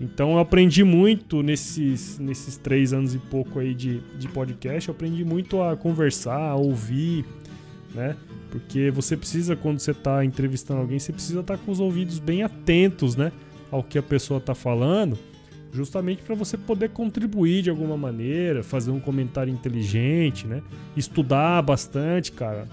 [0.03, 4.89] Então eu aprendi muito nesses, nesses três anos e pouco aí de, de podcast.
[4.89, 7.25] Eu aprendi muito a conversar, a ouvir,
[7.95, 8.17] né?
[8.51, 12.43] Porque você precisa, quando você está entrevistando alguém, você precisa estar com os ouvidos bem
[12.43, 13.31] atentos, né?
[13.71, 15.17] Ao que a pessoa está falando,
[15.71, 20.61] justamente para você poder contribuir de alguma maneira, fazer um comentário inteligente, né?
[20.97, 22.67] Estudar bastante, cara.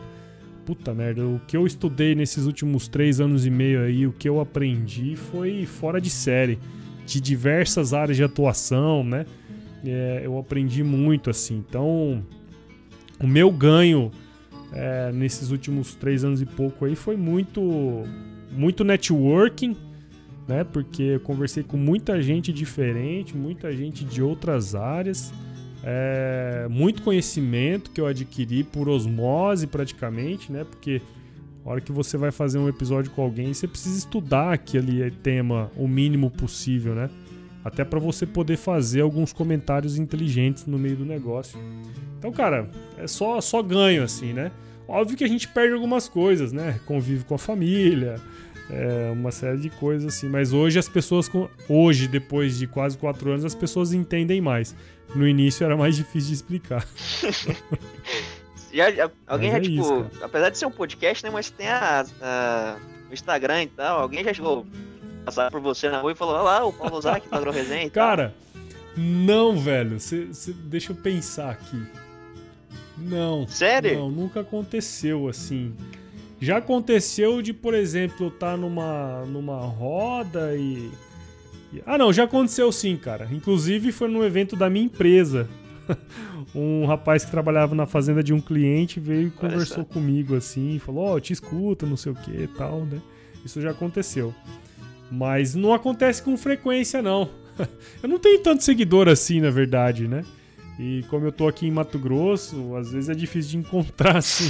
[0.66, 4.28] Puta merda, o que eu estudei nesses últimos três anos e meio aí, o que
[4.28, 6.58] eu aprendi foi fora de série,
[7.10, 9.26] de diversas áreas de atuação, né?
[9.84, 11.56] É, eu aprendi muito assim.
[11.56, 12.24] Então,
[13.18, 14.10] o meu ganho
[14.72, 18.04] é, nesses últimos três anos e pouco aí foi muito,
[18.52, 19.76] muito networking
[20.50, 20.64] né?
[20.64, 25.32] Porque eu conversei com muita gente diferente, muita gente de outras áreas,
[25.84, 30.64] é, muito conhecimento que eu adquiri por osmose praticamente, né?
[30.64, 31.00] Porque
[31.64, 35.70] a hora que você vai fazer um episódio com alguém, você precisa estudar aquele tema
[35.76, 37.10] o mínimo possível, né?
[37.64, 41.58] Até para você poder fazer alguns comentários inteligentes no meio do negócio.
[42.18, 44.50] Então, cara, é só, só ganho assim, né?
[44.88, 46.80] Óbvio que a gente perde algumas coisas, né?
[46.86, 48.16] Convive com a família,
[48.70, 50.28] é, uma série de coisas assim.
[50.28, 51.30] Mas hoje as pessoas,
[51.68, 54.74] hoje, depois de quase quatro anos, as pessoas entendem mais.
[55.14, 56.86] No início era mais difícil de explicar.
[58.72, 61.50] já, já, alguém mas já, é tipo, isso, apesar de ser um podcast, né, mas
[61.50, 62.76] tem a, a,
[63.10, 64.66] o Instagram e tal, alguém já chegou
[65.24, 67.90] passar por você na rua e falou, olha lá, o Paulo Zac do AgroResenha e
[67.90, 68.34] Cara,
[68.96, 71.80] não, velho, cê, cê, deixa eu pensar aqui.
[72.98, 73.46] Não.
[73.48, 73.98] Sério?
[73.98, 75.74] Não, nunca aconteceu assim.
[76.40, 80.90] Já aconteceu de, por exemplo, estar tá numa, numa roda e,
[81.72, 81.82] e.
[81.86, 83.28] Ah, não, já aconteceu sim, cara.
[83.30, 85.48] Inclusive foi num evento da minha empresa.
[86.54, 91.04] um rapaz que trabalhava na fazenda de um cliente veio e conversou comigo assim, falou:
[91.04, 93.00] Ó, oh, eu te escuto, não sei o que e tal, né?
[93.44, 94.34] Isso já aconteceu.
[95.10, 97.28] Mas não acontece com frequência, não.
[98.02, 100.24] eu não tenho tanto seguidor assim, na verdade, né?
[100.78, 104.48] E como eu tô aqui em Mato Grosso, às vezes é difícil de encontrar, assim.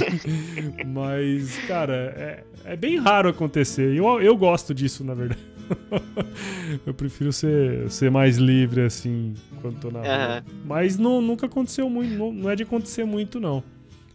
[0.87, 3.93] Mas, cara, é, é bem raro acontecer.
[3.93, 5.41] Eu, eu gosto disso, na verdade.
[6.85, 10.43] eu prefiro ser, ser mais livre, assim, quando tô na rua.
[10.65, 13.63] Mas não, nunca aconteceu muito, não, não é de acontecer muito, não.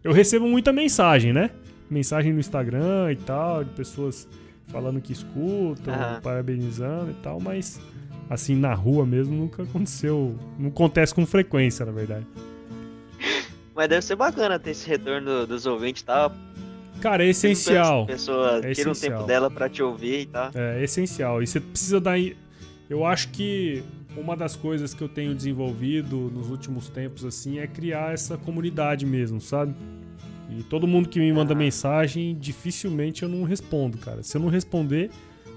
[0.03, 1.51] Eu recebo muita mensagem, né?
[1.91, 4.29] Mensagem no Instagram e tal, de pessoas
[4.69, 6.21] falando que escutam, uhum.
[6.21, 7.81] parabenizando e tal, mas
[8.29, 10.37] assim, na rua mesmo, nunca aconteceu.
[10.59, 12.27] Não acontece com frequência, na verdade.
[13.75, 16.33] Mas deve ser bacana ter esse retorno dos ouvintes e tal.
[17.07, 18.05] Cara, é essencial.
[18.05, 19.13] Pessoa é tira essencial.
[19.13, 20.51] um tempo dela para te ouvir e tal.
[20.53, 21.41] É, é essencial.
[21.41, 22.19] E você precisa dar.
[22.91, 23.85] Eu acho que
[24.17, 29.07] uma das coisas que eu tenho desenvolvido nos últimos tempos, assim, é criar essa comunidade
[29.07, 29.73] mesmo, sabe?
[30.51, 31.57] E todo mundo que me manda ah.
[31.57, 34.25] mensagem, dificilmente eu não respondo, cara.
[34.25, 35.09] Se eu não responder,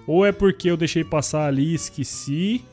[0.05, 2.63] ou é porque eu deixei passar ali e esqueci,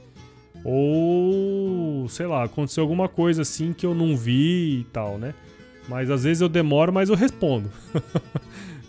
[0.62, 5.32] ou sei lá, aconteceu alguma coisa assim que eu não vi e tal, né?
[5.88, 7.70] Mas às vezes eu demoro, mas eu respondo.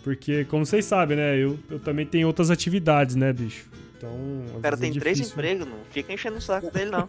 [0.08, 1.36] porque, como vocês sabem, né?
[1.36, 3.66] Eu, eu também tenho outras atividades, né, bicho?
[3.94, 4.10] Então.
[4.56, 7.06] O cara tem é três empregos, não fica enchendo o saco dele, não.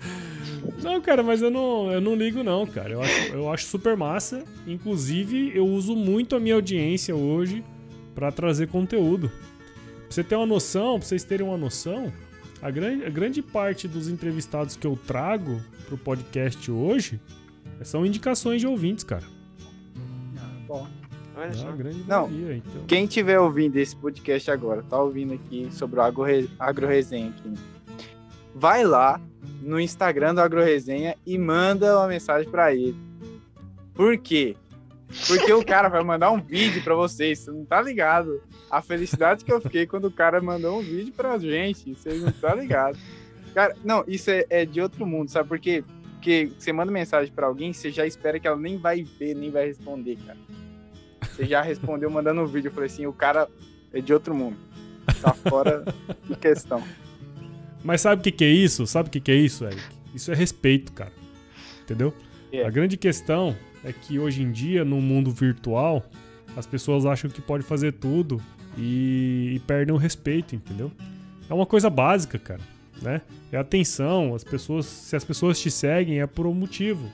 [0.82, 2.92] não, cara, mas eu não, eu não ligo, não, cara.
[2.94, 4.42] Eu acho, eu acho super massa.
[4.66, 7.62] Inclusive, eu uso muito a minha audiência hoje
[8.14, 9.30] para trazer conteúdo
[10.08, 12.10] você ter uma noção, pra vocês terem uma noção,
[12.62, 17.20] a grande, a grande parte dos entrevistados que eu trago pro podcast hoje
[17.82, 19.24] são indicações de ouvintes, cara.
[20.38, 21.03] Ah, bom.
[21.36, 21.66] Olha só.
[22.06, 22.84] Não, maioria, então.
[22.86, 26.24] quem tiver ouvindo esse podcast agora, tá ouvindo aqui sobre o Agro,
[26.58, 27.54] Agro Resenha aqui,
[28.54, 29.20] vai lá
[29.60, 32.96] no Instagram do Agro Resenha e manda uma mensagem para ele.
[33.94, 34.56] Por quê?
[35.26, 38.42] Porque o cara vai mandar um vídeo para vocês, você não tá ligado?
[38.70, 42.32] A felicidade que eu fiquei quando o cara mandou um vídeo pra gente, vocês não
[42.32, 42.98] tá ligado?
[43.54, 45.84] Cara, não, isso é, é, de outro mundo, sabe por quê?
[46.14, 49.50] Porque você manda mensagem para alguém, você já espera que ela nem vai ver, nem
[49.50, 50.38] vai responder, cara.
[51.34, 53.48] Você já respondeu mandando um vídeo, eu falei assim, o cara
[53.92, 54.56] é de outro mundo.
[55.20, 55.84] Tá fora
[56.28, 56.82] de questão.
[57.82, 58.86] Mas sabe o que, que é isso?
[58.86, 59.82] Sabe o que, que é isso, Eric?
[60.14, 61.12] Isso é respeito, cara.
[61.82, 62.14] Entendeu?
[62.52, 62.64] É.
[62.64, 63.54] A grande questão
[63.84, 66.04] é que hoje em dia, no mundo virtual,
[66.56, 68.40] as pessoas acham que pode fazer tudo
[68.78, 70.90] e, e perdem o respeito, entendeu?
[71.50, 72.62] É uma coisa básica, cara,
[73.02, 73.20] né?
[73.50, 77.10] É atenção, as pessoas, se as pessoas te seguem é por um motivo.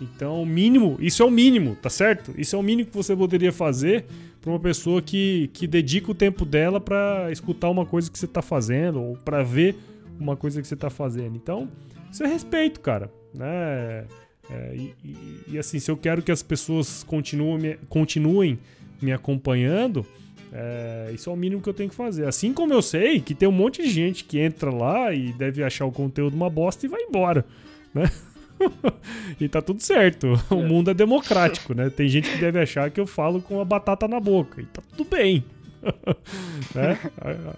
[0.00, 2.34] Então, o mínimo, isso é o mínimo, tá certo?
[2.36, 4.04] Isso é o mínimo que você poderia fazer
[4.40, 8.26] para uma pessoa que, que dedica o tempo dela para escutar uma coisa que você
[8.26, 9.76] tá fazendo ou para ver
[10.18, 11.36] uma coisa que você tá fazendo.
[11.36, 11.68] Então,
[12.10, 14.04] isso é respeito, cara, né?
[14.50, 18.58] É, e, e, e, assim, se eu quero que as pessoas continuem me, continuem
[19.00, 20.04] me acompanhando,
[20.52, 22.26] é, isso é o mínimo que eu tenho que fazer.
[22.26, 25.64] Assim como eu sei que tem um monte de gente que entra lá e deve
[25.64, 27.46] achar o conteúdo uma bosta e vai embora,
[27.94, 28.10] né?
[29.40, 30.34] e tá tudo certo.
[30.50, 30.66] O é.
[30.66, 31.90] mundo é democrático, né?
[31.90, 34.60] Tem gente que deve achar que eu falo com a batata na boca.
[34.60, 35.44] E tá tudo bem.
[36.74, 36.98] né?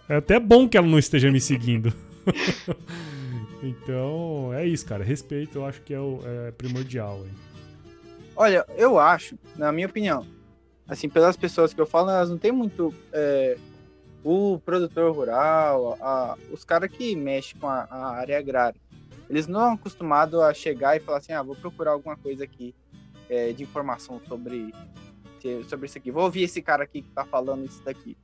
[0.08, 1.92] É até bom que ela não esteja me seguindo.
[3.62, 5.02] Então, é isso, cara.
[5.02, 7.18] Respeito, eu acho que é, o, é primordial.
[7.24, 7.34] Hein?
[8.36, 10.26] Olha, eu acho, na minha opinião,
[10.86, 12.94] assim, pelas pessoas que eu falo, elas não têm muito.
[13.12, 13.56] É,
[14.22, 18.80] o produtor rural, a, os caras que mexem com a, a, área agrária,
[19.28, 22.74] eles não estão acostumados a chegar e falar assim: ah, vou procurar alguma coisa aqui
[23.28, 24.72] é, de informação sobre,
[25.68, 26.10] sobre isso aqui.
[26.10, 28.16] Vou ouvir esse cara aqui que tá falando isso daqui.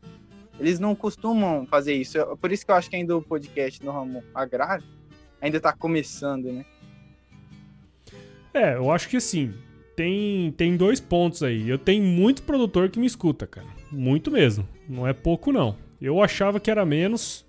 [0.59, 2.19] Eles não costumam fazer isso.
[2.37, 4.85] Por isso que eu acho que ainda o podcast no ramo agrário
[5.41, 6.65] ainda tá começando, né?
[8.55, 9.53] É, eu acho que assim,
[9.97, 11.69] tem, tem dois pontos aí.
[11.69, 13.67] Eu tenho muito produtor que me escuta, cara.
[13.91, 14.69] Muito mesmo.
[14.89, 15.77] Não é pouco, não.
[16.01, 17.47] Eu achava que era menos,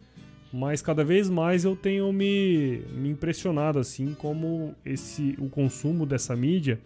[0.53, 6.35] mas cada vez mais eu tenho me, me impressionado, assim, como esse o consumo dessa
[6.35, 6.79] mídia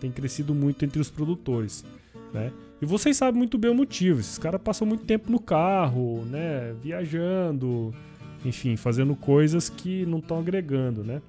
[0.00, 1.84] tem crescido muito entre os produtores,
[2.32, 2.50] né?
[2.80, 4.20] E vocês sabem muito bem o motivo.
[4.20, 6.74] Esses caras passam muito tempo no carro, né?
[6.82, 7.94] Viajando,
[8.42, 11.20] enfim, fazendo coisas que não estão agregando, né?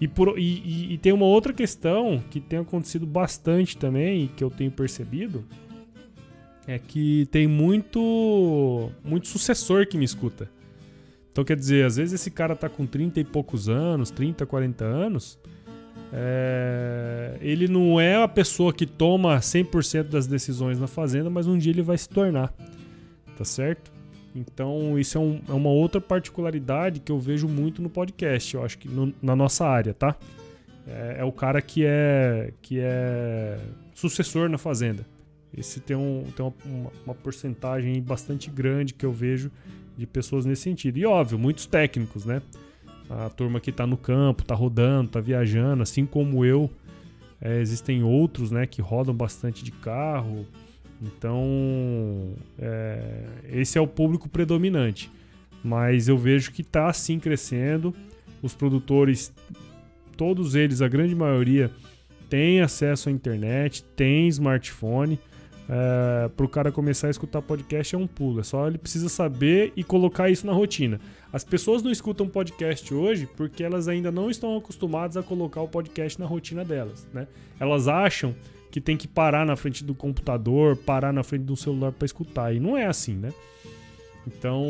[0.00, 4.42] E, por, e, e, e, tem uma outra questão que tem acontecido bastante também, que
[4.42, 5.44] eu tenho percebido,
[6.64, 10.48] é que tem muito, muito sucessor que me escuta.
[11.32, 14.84] Então, quer dizer, às vezes esse cara tá com 30 e poucos anos, 30, 40
[14.84, 15.38] anos,
[16.12, 21.56] é, ele não é a pessoa que toma 100% das decisões na fazenda, mas um
[21.56, 22.52] dia ele vai se tornar,
[23.36, 23.90] tá certo?
[24.34, 28.62] Então, isso é, um, é, uma outra particularidade que eu vejo muito no podcast, eu
[28.62, 30.16] acho que no, na nossa área, tá?
[30.86, 33.58] É, é, o cara que é, que é
[33.94, 35.06] sucessor na fazenda.
[35.56, 39.50] Esse tem, um, tem uma, uma, porcentagem bastante grande que eu vejo
[39.96, 40.98] de pessoas nesse sentido.
[40.98, 42.42] E óbvio, muitos técnicos, né?
[43.10, 46.70] A turma que está no campo, está rodando, está viajando, assim como eu.
[47.40, 50.46] É, existem outros, né, que rodam bastante de carro,
[51.02, 55.10] então, é, esse é o público predominante.
[55.62, 57.92] Mas eu vejo que está sim crescendo.
[58.40, 59.32] Os produtores,
[60.16, 61.70] todos eles, a grande maioria,
[62.30, 65.18] tem acesso à internet, tem smartphone.
[65.68, 68.40] É, para o cara começar a escutar podcast é um pulo.
[68.40, 71.00] É só ele precisa saber e colocar isso na rotina.
[71.32, 75.68] As pessoas não escutam podcast hoje porque elas ainda não estão acostumadas a colocar o
[75.68, 77.06] podcast na rotina delas.
[77.12, 77.26] Né?
[77.58, 78.34] Elas acham
[78.70, 82.54] que tem que parar na frente do computador, parar na frente do celular para escutar.
[82.54, 83.32] E não é assim, né?
[84.26, 84.64] Então,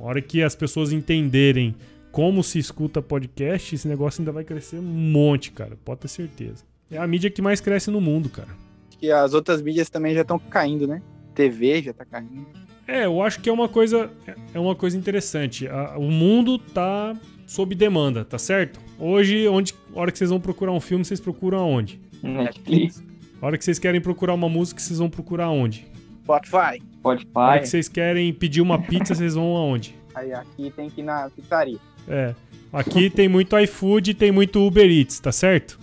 [0.00, 1.74] a hora que as pessoas entenderem
[2.12, 5.76] como se escuta podcast, esse negócio ainda vai crescer um monte, cara.
[5.84, 6.64] Pode ter certeza.
[6.90, 8.63] É a mídia que mais cresce no mundo, cara.
[8.94, 11.02] Acho que as outras mídias também já estão caindo, né?
[11.34, 12.46] TV já tá caindo.
[12.86, 14.08] É, eu acho que é uma coisa,
[14.54, 15.66] é uma coisa interessante.
[15.96, 18.78] o mundo tá sob demanda, tá certo?
[18.98, 22.00] Hoje, onde, a hora que vocês vão procurar um filme, vocês procuram aonde?
[22.22, 23.02] Netflix.
[23.42, 25.86] A hora que vocês querem procurar uma música, vocês vão procurar onde?
[26.22, 26.80] Spotify.
[26.94, 27.30] Spotify.
[27.34, 29.94] A hora que vocês querem pedir uma pizza, vocês vão aonde?
[30.14, 31.78] Aí aqui tem que ir na pizzaria.
[32.06, 32.32] É.
[32.72, 35.80] Aqui tem muito iFood e tem muito Uber Eats, tá certo?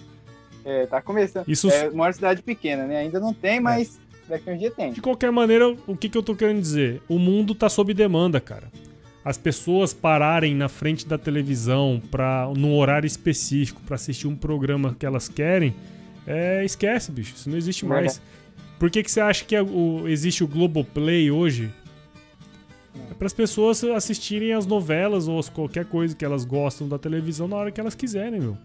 [0.63, 1.47] É, tá começando.
[1.47, 1.69] Isso...
[1.69, 2.97] É uma cidade pequena, né?
[2.97, 4.31] Ainda não tem, mas é.
[4.31, 4.93] daqui a um dia tem.
[4.93, 7.01] De qualquer maneira, o que, que eu tô querendo dizer?
[7.07, 8.71] O mundo tá sob demanda, cara.
[9.23, 14.95] As pessoas pararem na frente da televisão para num horário específico para assistir um programa
[14.97, 15.75] que elas querem
[16.25, 17.35] é, esquece, bicho.
[17.35, 18.21] Isso não existe mais.
[18.79, 21.71] Por que, que você acha que o, existe o Globoplay hoje?
[23.09, 27.47] É para as pessoas assistirem as novelas ou qualquer coisa que elas gostam da televisão
[27.47, 28.57] na hora que elas quiserem, meu.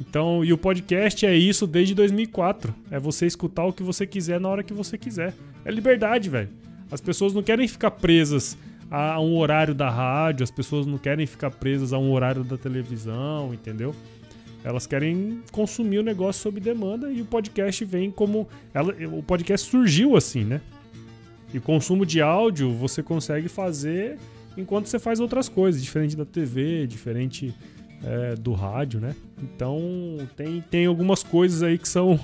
[0.00, 2.74] Então, e o podcast é isso desde 2004.
[2.90, 5.34] É você escutar o que você quiser na hora que você quiser.
[5.64, 6.48] É liberdade, velho.
[6.90, 8.56] As pessoas não querem ficar presas
[8.90, 12.56] a um horário da rádio, as pessoas não querem ficar presas a um horário da
[12.56, 13.94] televisão, entendeu?
[14.64, 18.48] Elas querem consumir o negócio sob demanda e o podcast vem como.
[18.72, 20.60] Ela, o podcast surgiu assim, né?
[21.52, 24.18] E o consumo de áudio você consegue fazer
[24.56, 27.54] enquanto você faz outras coisas, diferente da TV, diferente
[28.04, 29.14] é, do rádio, né?
[29.42, 29.78] Então
[30.36, 32.18] tem, tem algumas coisas aí que são.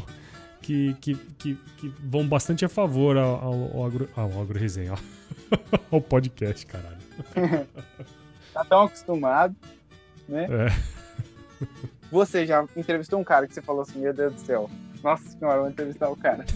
[0.60, 4.94] Que, que, que, que vão bastante a favor ao, ao, ao, agro, ao agro resenha,
[5.92, 6.96] ao podcast, caralho.
[8.54, 9.54] tá tão acostumado,
[10.26, 10.46] né?
[10.50, 11.66] É.
[12.10, 14.70] Você já entrevistou um cara que você falou assim, meu Deus do céu,
[15.02, 16.46] nossa senhora, vou entrevistar o cara.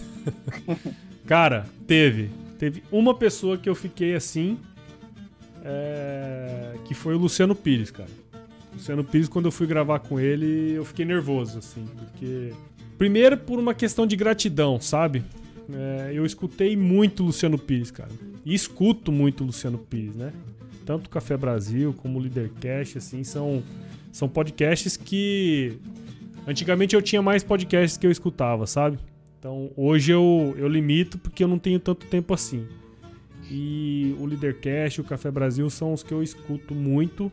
[1.26, 2.30] cara, teve.
[2.58, 4.58] Teve uma pessoa que eu fiquei assim,
[5.62, 6.74] é...
[6.86, 8.08] que foi o Luciano Pires, cara.
[8.78, 12.52] Luciano Pires, quando eu fui gravar com ele, eu fiquei nervoso, assim, porque.
[12.96, 15.22] Primeiro por uma questão de gratidão, sabe?
[15.72, 18.10] É, eu escutei muito Luciano Pires, cara.
[18.44, 20.32] E escuto muito Luciano Pires, né?
[20.86, 23.62] Tanto Café Brasil como o Leadercast, assim, são
[24.12, 25.78] são podcasts que.
[26.46, 28.98] Antigamente eu tinha mais podcasts que eu escutava, sabe?
[29.38, 32.66] Então hoje eu, eu limito porque eu não tenho tanto tempo assim.
[33.50, 37.30] E o Leadercast, o Café Brasil são os que eu escuto muito.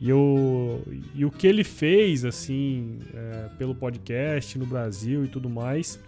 [0.00, 0.82] E, eu,
[1.14, 6.00] e o que ele fez, assim, é, pelo podcast no Brasil e tudo mais,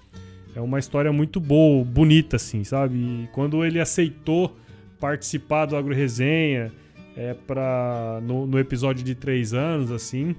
[0.56, 2.94] é uma história muito boa, bonita, assim, sabe?
[2.96, 4.56] E quando ele aceitou
[4.98, 6.72] participar do Agro Resenha,
[7.16, 10.34] é, pra, no, no episódio de três anos, assim,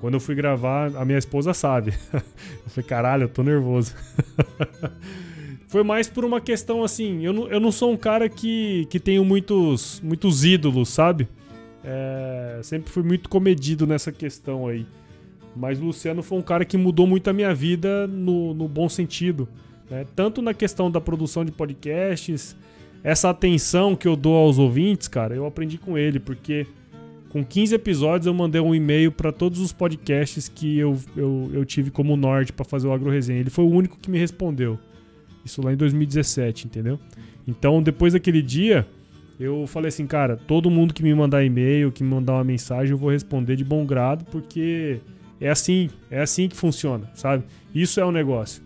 [0.00, 1.92] quando eu fui gravar, a minha esposa sabe.
[2.12, 3.94] eu falei, caralho, eu tô nervoso.
[5.68, 9.00] Foi mais por uma questão assim, eu não, eu não sou um cara que, que
[9.00, 11.28] tenho muitos, muitos ídolos, sabe?
[11.88, 14.84] É, sempre fui muito comedido nessa questão aí.
[15.54, 18.88] Mas o Luciano foi um cara que mudou muito a minha vida no, no bom
[18.88, 19.48] sentido.
[19.88, 20.04] Né?
[20.16, 22.56] Tanto na questão da produção de podcasts,
[23.04, 26.66] essa atenção que eu dou aos ouvintes, cara, eu aprendi com ele, porque
[27.30, 31.64] com 15 episódios eu mandei um e-mail para todos os podcasts que eu, eu, eu
[31.64, 33.38] tive como norte para fazer o Agro Resenha.
[33.38, 34.78] Ele foi o único que me respondeu.
[35.44, 36.98] Isso lá em 2017, entendeu?
[37.46, 38.86] Então, depois daquele dia,
[39.38, 42.92] eu falei assim, cara, todo mundo que me mandar e-mail, que me mandar uma mensagem,
[42.92, 44.98] eu vou responder de bom grado, porque
[45.40, 47.44] é assim, é assim que funciona, sabe?
[47.74, 48.62] Isso é o um negócio.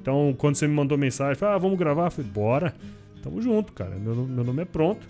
[0.00, 2.74] Então, quando você me mandou mensagem, falei, ah, vamos gravar, eu falei, bora,
[3.22, 5.06] tamo junto, cara, meu, meu nome é pronto.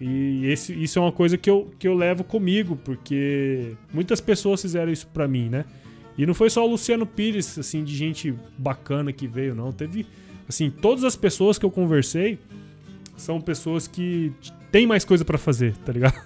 [0.00, 4.60] E esse, isso é uma coisa que eu, que eu levo comigo, porque muitas pessoas
[4.60, 5.64] fizeram isso pra mim, né?
[6.16, 9.72] E não foi só o Luciano Pires, assim, de gente bacana que veio, não.
[9.72, 10.06] Teve,
[10.48, 12.38] assim, todas as pessoas que eu conversei,
[13.16, 14.32] são pessoas que
[14.70, 16.20] têm mais coisa para fazer, tá ligado?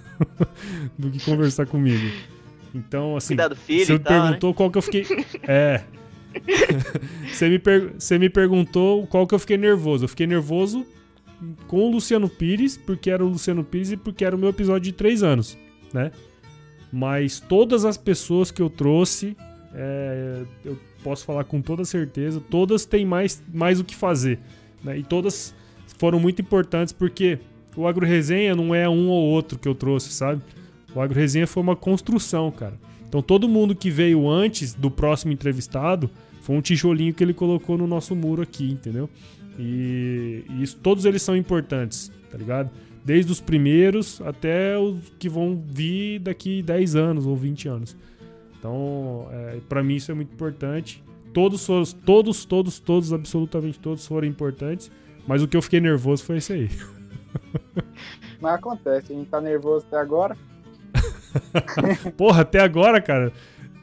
[0.99, 2.11] Do que conversar comigo.
[2.75, 4.57] Então, assim, Cuidado, filho você me tal, perguntou né?
[4.57, 5.07] qual que eu fiquei.
[5.43, 5.83] É.
[7.33, 7.93] você, me per...
[7.99, 10.05] você me perguntou qual que eu fiquei nervoso.
[10.05, 10.87] Eu fiquei nervoso
[11.67, 14.83] com o Luciano Pires, porque era o Luciano Pires e porque era o meu episódio
[14.83, 15.57] de três anos,
[15.93, 16.11] né?
[16.93, 19.37] Mas todas as pessoas que eu trouxe,
[19.75, 24.39] é, eu posso falar com toda certeza, todas têm mais, mais o que fazer.
[24.83, 24.99] Né?
[24.99, 25.55] E todas
[25.99, 27.39] foram muito importantes porque
[27.77, 30.43] o Agro Resenha não é um ou outro que eu trouxe, sabe?
[30.95, 32.75] O Agro Resenha foi uma construção, cara.
[33.09, 36.11] Então todo mundo que veio antes do próximo entrevistado
[36.43, 39.09] foi um tijolinho que ele colocou no nosso muro aqui, entendeu?
[39.59, 42.71] E, e isso, todos eles são importantes, tá ligado?
[43.05, 47.97] Desde os primeiros até os que vão vir daqui 10 anos ou 20 anos.
[48.59, 51.03] Então, é, para mim isso é muito importante.
[51.33, 51.67] Todos,
[52.05, 54.91] todos, todos, todos, absolutamente todos foram importantes.
[55.29, 56.71] Mas o que eu fiquei nervoso foi esse aí.
[58.41, 60.35] Mas acontece, a gente tá nervoso até agora.
[62.17, 63.31] Porra, até agora, cara.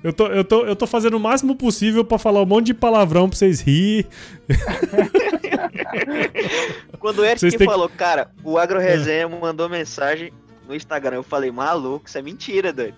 [0.04, 2.74] Eu tô, eu, tô, eu tô fazendo o máximo possível pra falar um monte de
[2.74, 4.08] palavrão pra vocês rir.
[7.00, 10.34] Quando o Eric que- falou, cara, o Agro Resenha mandou mensagem
[10.68, 12.96] no Instagram, eu falei, maluco, isso é mentira, doido.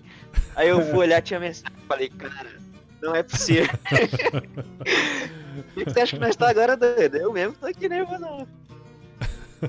[0.56, 2.48] Aí eu fui olhar, tinha mensagem, falei, cara,
[3.02, 3.68] não é possível.
[5.60, 7.16] O que você acha que nós tá agora, doido?
[7.16, 8.46] Eu mesmo tô aqui nervoso, não.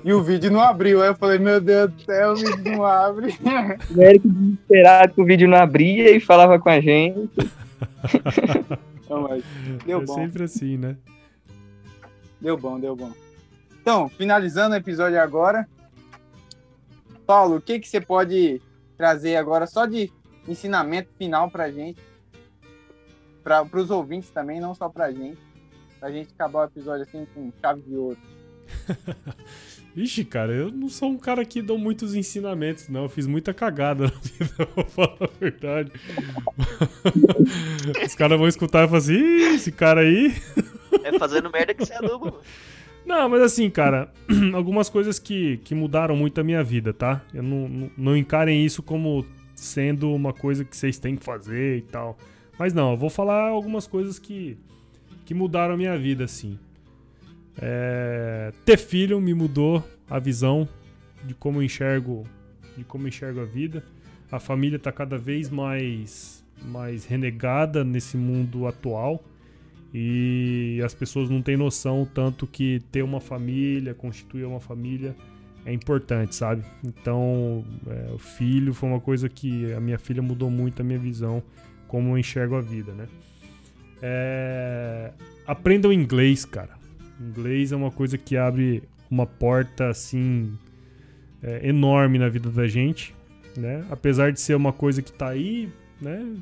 [0.04, 1.02] E o vídeo não abriu.
[1.02, 3.34] Aí eu falei, meu Deus do céu, o vídeo não abre.
[3.96, 7.52] O Eric desesperado que o vídeo não abria e falava com a gente.
[9.10, 9.44] Não, mas
[9.86, 10.96] deu é bom, sempre assim, né?
[12.40, 13.12] deu bom, deu bom.
[13.82, 15.68] Então, finalizando o episódio agora.
[17.26, 18.62] Paulo, o que, que você pode
[18.98, 20.12] trazer agora só de
[20.48, 22.02] ensinamento final pra gente?
[23.44, 25.40] Para os ouvintes também, não só pra gente.
[26.00, 28.18] Pra gente acabar o episódio assim com chave de ouro.
[29.96, 33.04] Ixi, cara, eu não sou um cara que dou muitos ensinamentos, não.
[33.04, 35.92] Eu fiz muita cagada na vida, vou falar a verdade.
[38.06, 40.34] Os caras vão escutar e falar assim, Ih, esse cara aí.
[41.04, 42.00] É fazendo merda que você é.
[43.06, 44.12] Não, mas assim, cara,
[44.54, 47.22] algumas coisas que, que mudaram muito a minha vida, tá?
[47.34, 49.26] Eu não, não, não encarem isso como
[49.56, 52.18] sendo uma coisa que vocês têm que fazer e tal.
[52.58, 54.58] Mas não, eu vou falar algumas coisas que,
[55.30, 56.58] que mudaram a minha vida, assim.
[57.62, 60.68] É, ter filho me mudou a visão
[61.24, 62.24] de como enxergo,
[62.76, 63.84] de como enxergo a vida.
[64.32, 69.24] A família tá cada vez mais, mais renegada nesse mundo atual.
[69.94, 75.16] E as pessoas não têm noção tanto que ter uma família, constituir uma família
[75.64, 76.64] é importante, sabe?
[76.84, 80.98] Então, é, o filho foi uma coisa que a minha filha mudou muito a minha
[80.98, 81.44] visão,
[81.88, 83.08] como eu enxergo a vida, né?
[84.02, 85.12] É,
[85.46, 86.78] aprendam inglês, cara.
[87.20, 90.58] Inglês é uma coisa que abre uma porta assim
[91.42, 93.14] é, enorme na vida da gente,
[93.58, 93.86] né?
[93.90, 95.70] Apesar de ser uma coisa que tá aí,
[96.02, 96.38] né?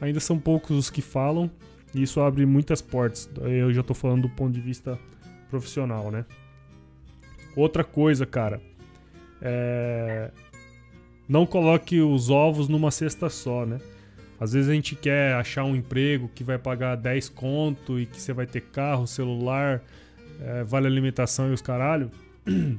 [0.00, 1.50] Ainda são poucos os que falam.
[1.94, 3.30] E isso abre muitas portas.
[3.40, 4.98] Eu já tô falando do ponto de vista
[5.48, 6.24] profissional, né?
[7.56, 8.60] Outra coisa, cara.
[9.40, 10.30] É...
[11.28, 13.78] Não coloque os ovos numa cesta só, né?
[14.40, 18.20] Às vezes a gente quer achar um emprego que vai pagar 10 conto e que
[18.20, 19.82] você vai ter carro, celular,
[20.40, 22.10] é, vale alimentação e os caralho.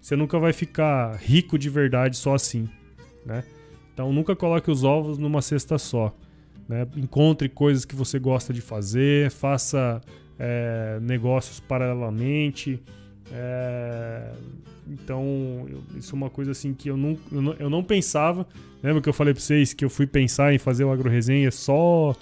[0.00, 2.68] Você nunca vai ficar rico de verdade só assim,
[3.24, 3.42] né?
[3.94, 6.14] Então nunca coloque os ovos numa cesta só.
[6.68, 6.86] Né?
[6.94, 10.02] Encontre coisas que você gosta de fazer, faça
[10.38, 12.82] é, negócios paralelamente.
[13.32, 14.32] É,
[14.86, 18.46] então, eu, isso é uma coisa assim que eu não, eu não, eu não pensava.
[18.82, 22.14] Lembra que eu falei pra vocês que eu fui pensar em fazer o AgroResenha só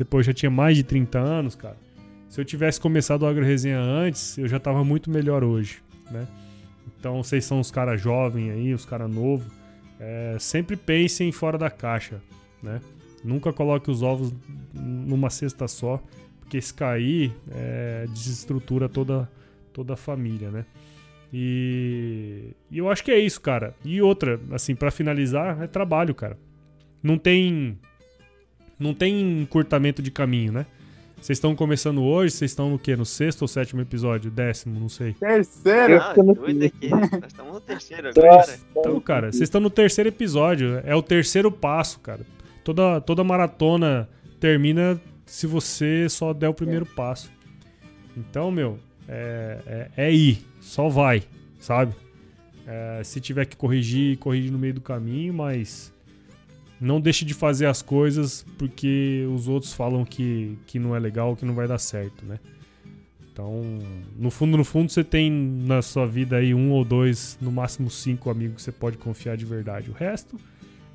[0.00, 1.76] depois já tinha mais de 30 anos, cara.
[2.26, 6.26] Se eu tivesse começado o AgroResenha antes, eu já tava muito melhor hoje, né?
[6.98, 9.46] Então, vocês são os caras jovens aí, os caras novos.
[9.98, 12.18] É, sempre pensem fora da caixa,
[12.62, 12.80] né?
[13.22, 14.32] Nunca coloque os ovos
[14.72, 16.02] numa cesta só,
[16.40, 19.30] porque se cair, é, desestrutura toda,
[19.80, 20.66] toda a família, né?
[21.32, 23.74] E, e, eu acho que é isso, cara.
[23.82, 26.36] E outra, assim, para finalizar, é trabalho, cara.
[27.02, 27.78] Não tem
[28.78, 30.66] não tem encurtamento de caminho, né?
[31.18, 32.96] Vocês estão começando hoje, vocês estão no quê?
[32.96, 34.30] No sexto ou sétimo episódio?
[34.30, 35.14] Décimo, não sei.
[35.14, 36.00] Terceiro!
[36.00, 36.88] Ah, doido aqui.
[36.88, 38.58] Nós estamos no terceiro agora.
[38.70, 40.80] Então, cara, vocês estão no terceiro episódio.
[40.84, 42.20] É o terceiro passo, cara.
[42.64, 44.08] Toda, toda maratona
[44.38, 47.30] termina se você só der o primeiro passo.
[48.16, 48.78] Então, meu,
[49.10, 49.58] é,
[49.96, 50.46] é, é ir.
[50.60, 51.24] Só vai,
[51.58, 51.94] sabe?
[52.66, 55.92] É, se tiver que corrigir, corrige no meio do caminho, mas
[56.80, 61.34] não deixe de fazer as coisas porque os outros falam que, que não é legal,
[61.34, 62.38] que não vai dar certo, né?
[63.32, 63.62] Então,
[64.16, 67.88] no fundo, no fundo, você tem na sua vida aí um ou dois, no máximo
[67.90, 69.90] cinco amigos que você pode confiar de verdade.
[69.90, 70.38] O resto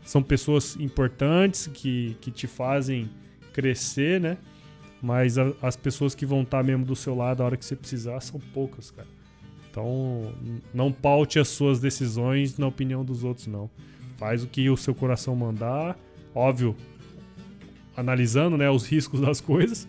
[0.03, 3.09] são pessoas importantes que, que te fazem
[3.51, 4.37] crescer, né?
[5.05, 7.75] Mas a, as pessoas que vão estar mesmo do seu lado a hora que você
[7.75, 9.07] precisar são poucas, cara.
[9.69, 10.33] Então,
[10.73, 13.69] não paute as suas decisões na opinião dos outros, não.
[14.17, 15.95] Faz o que o seu coração mandar,
[16.33, 16.75] óbvio,
[17.95, 19.87] analisando né, os riscos das coisas,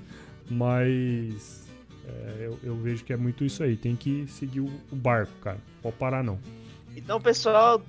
[0.51, 1.67] mas
[2.07, 3.75] é, eu, eu, vejo que é muito isso aí.
[3.75, 5.59] Tem que seguir o, o barco, cara.
[5.81, 6.39] Pode parar não.
[6.95, 7.81] Então, pessoal,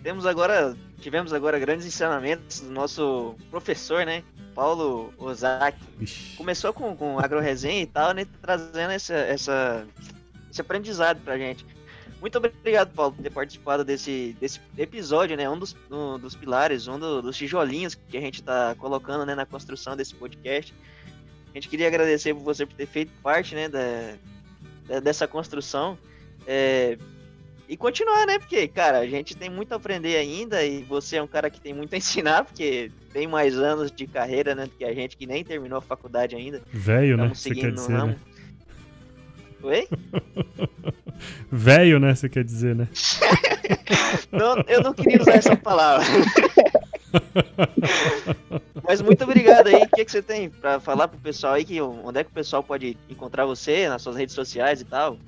[0.00, 4.22] temos agora, tivemos agora grandes ensinamentos do nosso professor, né?
[4.56, 5.78] Paulo Ozaki.
[6.34, 8.26] Começou com, com agroresenha e tal, né?
[8.40, 9.86] Trazendo essa, essa,
[10.50, 11.66] esse aprendizado pra gente.
[12.22, 15.48] Muito obrigado, Paulo, por ter participado desse, desse episódio, né?
[15.48, 19.34] Um dos, um dos pilares, um do, dos tijolinhos que a gente está colocando né,
[19.34, 20.74] na construção desse podcast.
[21.50, 24.14] A gente queria agradecer por você por ter feito parte né, da,
[24.88, 25.98] da dessa construção.
[26.46, 26.96] É,
[27.68, 28.38] e continuar, né?
[28.38, 31.60] Porque, cara, a gente tem muito a aprender ainda e você é um cara que
[31.60, 34.64] tem muito a ensinar, porque tem mais anos de carreira, né?
[34.64, 36.62] Do que a gente que nem terminou a faculdade ainda.
[36.72, 37.28] Velho, né?
[37.34, 37.92] Você quer dizer.
[37.92, 38.16] Né?
[39.62, 39.88] Oi?
[41.50, 42.14] Velho, né?
[42.14, 42.88] Você quer dizer, né?
[44.30, 46.06] não, eu não queria usar essa palavra.
[48.86, 49.82] Mas muito obrigado aí.
[49.82, 51.64] O que, é que você tem para falar pro pessoal aí?
[51.64, 55.18] Que, onde é que o pessoal pode encontrar você nas suas redes sociais e tal?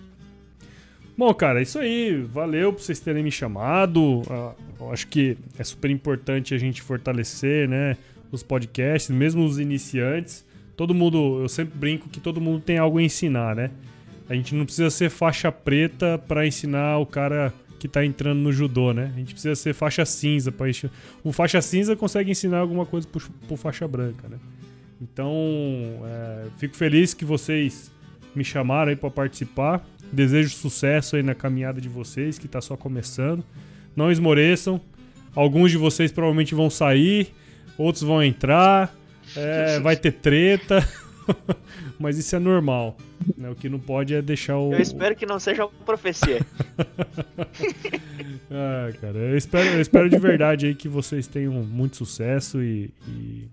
[1.18, 2.22] Bom, cara, é isso aí.
[2.32, 4.20] Valeu por vocês terem me chamado.
[4.20, 7.96] Uh, eu acho que é super importante a gente fortalecer, né?
[8.30, 10.46] Os podcasts, mesmo os iniciantes.
[10.76, 13.72] Todo mundo, eu sempre brinco que todo mundo tem algo a ensinar, né?
[14.28, 18.52] A gente não precisa ser faixa preta para ensinar o cara que tá entrando no
[18.52, 19.10] judô, né?
[19.12, 20.70] A gente precisa ser faixa cinza para
[21.24, 24.38] o faixa cinza consegue ensinar alguma coisa pro, pro faixa branca, né?
[25.02, 25.34] Então,
[26.04, 27.90] é, fico feliz que vocês
[28.36, 29.84] me chamaram aí para participar.
[30.12, 33.44] Desejo sucesso aí na caminhada de vocês, que tá só começando.
[33.94, 34.80] Não esmoreçam.
[35.34, 37.32] Alguns de vocês provavelmente vão sair,
[37.76, 38.94] outros vão entrar.
[39.36, 40.86] É, vai ter treta.
[41.98, 42.96] Mas isso é normal.
[43.36, 43.50] Né?
[43.50, 44.72] O que não pode é deixar o.
[44.72, 46.40] Eu espero que não seja uma profecia.
[48.50, 52.90] ah, cara, eu espero, eu espero de verdade aí que vocês tenham muito sucesso e,
[53.06, 53.48] e,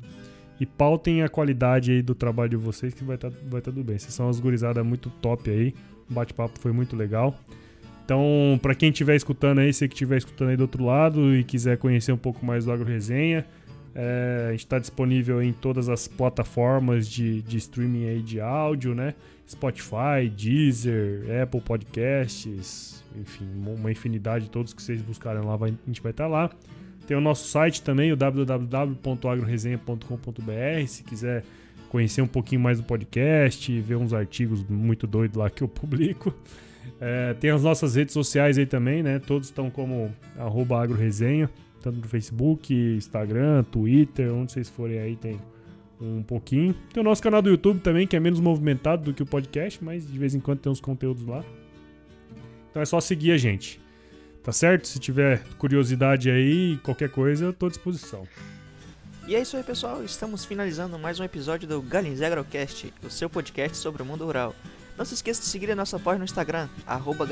[0.61, 3.71] e pautem a qualidade aí do trabalho de vocês que vai estar tá, vai tá
[3.71, 3.97] tudo bem.
[3.97, 5.73] Vocês são umas gurizadas muito top aí.
[6.09, 7.37] O bate-papo foi muito legal.
[8.03, 11.43] Então, para quem estiver escutando aí, você que estiver escutando aí do outro lado e
[11.43, 13.45] quiser conhecer um pouco mais do Agro Resenha,
[13.95, 18.93] é, a gente está disponível em todas as plataformas de, de streaming aí de áudio,
[18.93, 19.15] né?
[19.49, 25.87] Spotify, Deezer, Apple Podcasts, enfim, uma infinidade de todos que vocês buscarem lá, vai, a
[25.87, 26.51] gente vai estar tá lá.
[27.07, 31.43] Tem o nosso site também, o www.agroresenha.com.br, se quiser
[31.95, 36.33] conhecer um pouquinho mais do podcast, ver uns artigos muito doidos lá que eu publico.
[36.99, 39.17] É, tem as nossas redes sociais aí também, né?
[39.17, 41.49] Todos estão como arroba agroresenha
[41.81, 45.39] tanto no Facebook, Instagram, Twitter, onde vocês forem aí tem
[46.01, 46.73] um pouquinho.
[46.91, 49.83] Tem o nosso canal do YouTube também, que é menos movimentado do que o podcast,
[49.83, 51.45] mas de vez em quando tem uns conteúdos lá.
[52.71, 53.79] Então é só seguir a gente.
[54.43, 54.87] Tá certo?
[54.87, 58.27] Se tiver curiosidade aí, qualquer coisa, eu tô à disposição.
[59.27, 60.03] E é isso aí, pessoal.
[60.03, 64.53] Estamos finalizando mais um episódio do Galinhos Agrocast, o seu podcast sobre o mundo rural.
[64.95, 67.25] Não se esqueça de seguir a nossa página no Instagram, arroba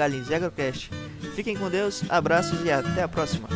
[1.35, 3.47] Fiquem com Deus, abraços e até a próxima.